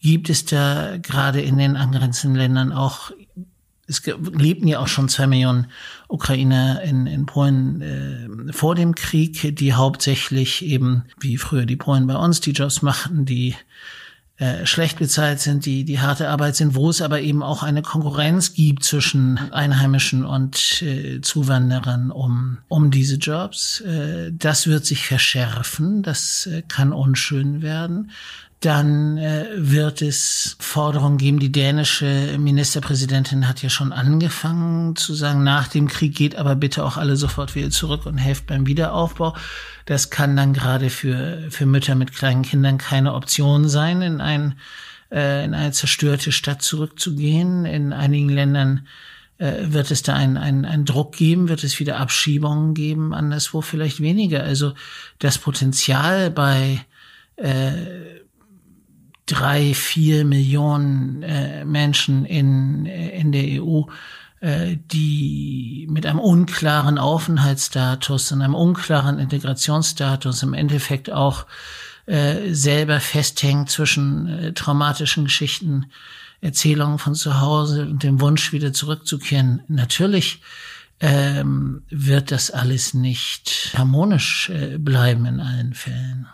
gibt 0.00 0.30
es 0.30 0.44
da 0.44 0.96
gerade 0.98 1.40
in 1.40 1.58
den 1.58 1.76
angrenzenden 1.76 2.38
Ländern 2.38 2.72
auch, 2.72 3.10
es 3.86 4.04
lebten 4.06 4.68
ja 4.68 4.80
auch 4.80 4.86
schon 4.86 5.08
zwei 5.08 5.26
Millionen 5.26 5.66
Ukrainer 6.08 6.82
in, 6.82 7.06
in 7.06 7.26
Polen 7.26 7.80
äh, 7.80 8.52
vor 8.52 8.74
dem 8.74 8.94
Krieg, 8.94 9.56
die 9.56 9.72
hauptsächlich 9.72 10.64
eben, 10.64 11.04
wie 11.18 11.36
früher 11.36 11.66
die 11.66 11.76
Polen 11.76 12.06
bei 12.06 12.16
uns, 12.16 12.40
die 12.40 12.52
Jobs 12.52 12.82
machten, 12.82 13.24
die 13.24 13.56
äh, 14.38 14.66
schlecht 14.66 14.98
bezahlt 14.98 15.40
sind, 15.40 15.66
die, 15.66 15.84
die 15.84 15.98
harte 15.98 16.28
Arbeit 16.28 16.54
sind, 16.54 16.76
wo 16.76 16.90
es 16.90 17.02
aber 17.02 17.20
eben 17.20 17.42
auch 17.42 17.64
eine 17.64 17.82
Konkurrenz 17.82 18.54
gibt 18.54 18.84
zwischen 18.84 19.38
Einheimischen 19.52 20.24
und 20.24 20.80
äh, 20.82 21.20
Zuwanderern 21.20 22.12
um, 22.12 22.58
um 22.68 22.92
diese 22.92 23.16
Jobs. 23.16 23.80
Äh, 23.80 24.30
das 24.32 24.68
wird 24.68 24.86
sich 24.86 25.06
verschärfen, 25.06 26.02
das 26.02 26.46
äh, 26.46 26.62
kann 26.62 26.92
unschön 26.92 27.62
werden 27.62 28.12
dann 28.60 29.18
äh, 29.18 29.46
wird 29.54 30.02
es 30.02 30.56
Forderungen 30.58 31.16
geben. 31.16 31.38
Die 31.38 31.52
dänische 31.52 32.36
Ministerpräsidentin 32.38 33.46
hat 33.46 33.62
ja 33.62 33.70
schon 33.70 33.92
angefangen 33.92 34.96
zu 34.96 35.14
sagen, 35.14 35.44
nach 35.44 35.68
dem 35.68 35.86
Krieg 35.86 36.16
geht 36.16 36.34
aber 36.34 36.56
bitte 36.56 36.84
auch 36.84 36.96
alle 36.96 37.16
sofort 37.16 37.54
wieder 37.54 37.70
zurück 37.70 38.04
und 38.06 38.18
helft 38.18 38.46
beim 38.46 38.66
Wiederaufbau. 38.66 39.36
Das 39.86 40.10
kann 40.10 40.36
dann 40.36 40.54
gerade 40.54 40.90
für, 40.90 41.44
für 41.50 41.66
Mütter 41.66 41.94
mit 41.94 42.12
kleinen 42.12 42.42
Kindern 42.42 42.78
keine 42.78 43.14
Option 43.14 43.68
sein, 43.68 44.02
in, 44.02 44.20
ein, 44.20 44.58
äh, 45.12 45.44
in 45.44 45.54
eine 45.54 45.70
zerstörte 45.70 46.32
Stadt 46.32 46.60
zurückzugehen. 46.60 47.64
In 47.64 47.92
einigen 47.92 48.28
Ländern 48.28 48.88
äh, 49.38 49.52
wird 49.68 49.92
es 49.92 50.02
da 50.02 50.14
einen 50.14 50.64
ein 50.64 50.84
Druck 50.84 51.16
geben, 51.16 51.48
wird 51.48 51.62
es 51.62 51.78
wieder 51.78 51.98
Abschiebungen 51.98 52.74
geben, 52.74 53.14
anderswo 53.14 53.60
vielleicht 53.60 54.00
weniger. 54.00 54.42
Also 54.42 54.74
das 55.20 55.38
Potenzial 55.38 56.32
bei 56.32 56.84
äh, 57.36 58.18
drei, 59.30 59.74
vier 59.74 60.24
Millionen 60.24 61.22
äh, 61.22 61.64
Menschen 61.64 62.24
in, 62.24 62.86
in 62.86 63.32
der 63.32 63.62
EU, 63.62 63.82
äh, 64.40 64.76
die 64.90 65.86
mit 65.90 66.06
einem 66.06 66.18
unklaren 66.18 66.98
Aufenthaltsstatus 66.98 68.32
und 68.32 68.42
einem 68.42 68.54
unklaren 68.54 69.18
Integrationsstatus 69.18 70.42
im 70.42 70.54
Endeffekt 70.54 71.10
auch 71.10 71.46
äh, 72.06 72.54
selber 72.54 73.00
festhängt 73.00 73.70
zwischen 73.70 74.28
äh, 74.28 74.52
traumatischen 74.54 75.24
Geschichten, 75.24 75.86
Erzählungen 76.40 76.98
von 76.98 77.14
zu 77.14 77.40
Hause 77.40 77.82
und 77.82 78.02
dem 78.02 78.20
Wunsch 78.20 78.52
wieder 78.52 78.72
zurückzukehren. 78.72 79.62
Natürlich 79.68 80.40
ähm, 81.00 81.82
wird 81.90 82.30
das 82.30 82.50
alles 82.50 82.94
nicht 82.94 83.74
harmonisch 83.76 84.50
äh, 84.50 84.78
bleiben 84.78 85.26
in 85.26 85.40
allen 85.40 85.74
Fällen. 85.74 86.28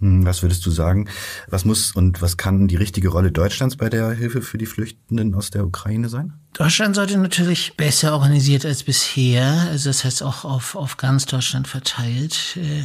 Hm, 0.00 0.26
was 0.26 0.42
würdest 0.42 0.64
du 0.66 0.70
sagen? 0.70 1.08
Was 1.48 1.64
muss 1.64 1.92
und 1.92 2.20
was 2.20 2.36
kann 2.36 2.68
die 2.68 2.76
richtige 2.76 3.08
Rolle 3.08 3.32
Deutschlands 3.32 3.76
bei 3.76 3.88
der 3.88 4.10
Hilfe 4.10 4.42
für 4.42 4.58
die 4.58 4.66
Flüchtenden 4.66 5.34
aus 5.34 5.50
der 5.50 5.66
Ukraine 5.66 6.08
sein? 6.08 6.34
Deutschland 6.52 6.96
sollte 6.96 7.18
natürlich 7.18 7.76
besser 7.76 8.14
organisiert 8.14 8.64
als 8.64 8.82
bisher, 8.82 9.68
also 9.70 9.90
das 9.90 10.04
heißt 10.04 10.22
auch 10.22 10.44
auf, 10.44 10.74
auf 10.74 10.96
ganz 10.96 11.26
Deutschland 11.26 11.68
verteilt, 11.68 12.56
äh, 12.56 12.84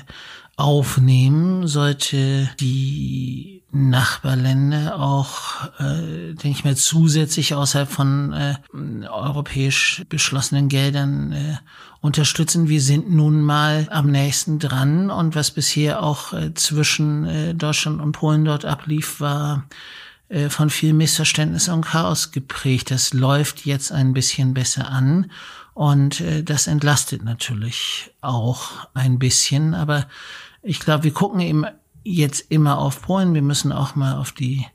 aufnehmen, 0.57 1.67
sollte 1.67 2.49
die 2.59 3.60
Nachbarländer 3.73 4.99
auch, 4.99 5.65
äh, 5.79 6.33
denke 6.33 6.49
ich 6.49 6.65
mal, 6.65 6.75
zusätzlich 6.75 7.55
außerhalb 7.55 7.89
von 7.89 8.33
äh, 8.33 8.55
europäisch 9.07 10.03
beschlossenen 10.09 10.67
Geldern 10.67 11.31
äh, 11.31 11.57
unterstützen. 12.01 12.67
Wir 12.67 12.81
sind 12.81 13.11
nun 13.11 13.41
mal 13.41 13.87
am 13.89 14.11
nächsten 14.11 14.59
dran 14.59 15.09
und 15.09 15.35
was 15.35 15.51
bisher 15.51 16.03
auch 16.03 16.33
äh, 16.33 16.53
zwischen 16.53 17.25
äh, 17.25 17.53
Deutschland 17.55 18.01
und 18.01 18.11
Polen 18.11 18.43
dort 18.43 18.65
ablief, 18.65 19.21
war 19.21 19.63
äh, 20.27 20.49
von 20.49 20.69
viel 20.69 20.93
Missverständnis 20.93 21.69
und 21.69 21.85
Chaos 21.85 22.31
geprägt. 22.31 22.91
Das 22.91 23.13
läuft 23.13 23.65
jetzt 23.65 23.91
ein 23.91 24.13
bisschen 24.13 24.53
besser 24.53 24.89
an 24.89 25.31
und 25.73 26.19
äh, 26.19 26.43
das 26.43 26.67
entlastet 26.67 27.23
natürlich 27.23 28.11
auch 28.19 28.87
ein 28.93 29.17
bisschen, 29.17 29.73
aber 29.75 30.07
ich 30.63 30.79
glaube, 30.79 31.05
wir 31.05 31.13
gucken 31.13 31.39
eben 31.39 31.65
jetzt 32.03 32.51
immer 32.51 32.77
auf 32.77 33.01
Polen. 33.01 33.33
Wir 33.33 33.41
müssen 33.41 33.71
auch 33.71 33.95
mal 33.95 34.15
auf 34.15 34.31
die, 34.31 34.65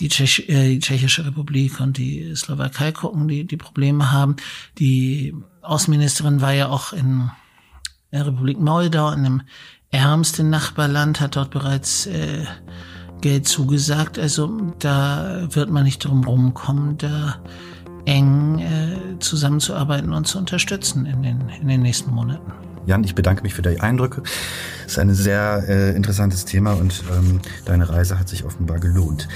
die, 0.00 0.08
Tschech, 0.08 0.48
äh, 0.48 0.70
die 0.70 0.80
Tschechische 0.80 1.24
Republik 1.26 1.80
und 1.80 1.98
die 1.98 2.34
Slowakei 2.34 2.92
gucken, 2.92 3.28
die 3.28 3.44
die 3.44 3.56
Probleme 3.56 4.12
haben. 4.12 4.36
Die 4.78 5.34
Außenministerin 5.62 6.40
war 6.40 6.52
ja 6.52 6.68
auch 6.68 6.92
in 6.92 7.30
der 8.12 8.26
Republik 8.26 8.60
Moldau, 8.60 9.10
in 9.10 9.24
einem 9.24 9.42
ärmsten 9.90 10.50
Nachbarland, 10.50 11.20
hat 11.20 11.36
dort 11.36 11.50
bereits 11.50 12.06
äh, 12.06 12.44
Geld 13.20 13.48
zugesagt. 13.48 14.18
Also 14.18 14.74
da 14.78 15.46
wird 15.50 15.70
man 15.70 15.84
nicht 15.84 16.04
drum 16.04 16.24
rumkommen, 16.24 16.98
da 16.98 17.40
eng 18.04 18.58
äh, 18.58 19.18
zusammenzuarbeiten 19.18 20.12
und 20.12 20.26
zu 20.26 20.38
unterstützen 20.38 21.06
in 21.06 21.22
den, 21.22 21.48
in 21.48 21.68
den 21.68 21.82
nächsten 21.82 22.12
Monaten. 22.12 22.73
Jan, 22.86 23.04
ich 23.04 23.14
bedanke 23.14 23.42
mich 23.42 23.54
für 23.54 23.62
die 23.62 23.80
Eindrücke. 23.80 24.22
Es 24.86 24.92
ist 24.92 24.98
ein 24.98 25.14
sehr 25.14 25.64
äh, 25.68 25.96
interessantes 25.96 26.44
Thema 26.44 26.74
und 26.74 27.02
ähm, 27.16 27.40
deine 27.64 27.88
Reise 27.88 28.18
hat 28.18 28.28
sich 28.28 28.44
offenbar 28.44 28.78
gelohnt. 28.78 29.28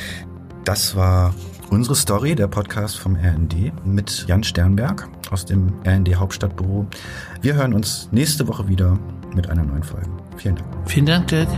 Das 0.64 0.96
war 0.96 1.34
unsere 1.70 1.96
Story, 1.96 2.34
der 2.34 2.46
Podcast 2.46 2.98
vom 2.98 3.16
RND 3.16 3.72
mit 3.86 4.26
Jan 4.28 4.44
Sternberg 4.44 5.08
aus 5.30 5.46
dem 5.46 5.72
RND 5.86 6.16
Hauptstadtbüro. 6.16 6.86
Wir 7.40 7.54
hören 7.54 7.72
uns 7.72 8.08
nächste 8.12 8.46
Woche 8.48 8.68
wieder 8.68 8.98
mit 9.34 9.48
einer 9.48 9.64
neuen 9.64 9.82
Folge. 9.82 10.08
Vielen 10.36 10.56
Dank. 10.56 10.68
Vielen 10.86 11.06
Dank, 11.06 11.28
Dirk. 11.28 11.48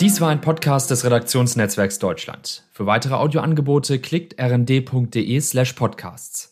Dies 0.00 0.20
war 0.20 0.30
ein 0.30 0.40
Podcast 0.40 0.90
des 0.90 1.04
Redaktionsnetzwerks 1.04 2.00
Deutschland. 2.00 2.64
Für 2.72 2.86
weitere 2.86 3.14
Audioangebote 3.14 4.00
klickt 4.00 4.40
rnd.de 4.40 5.40
slash 5.40 5.74
podcasts. 5.74 6.51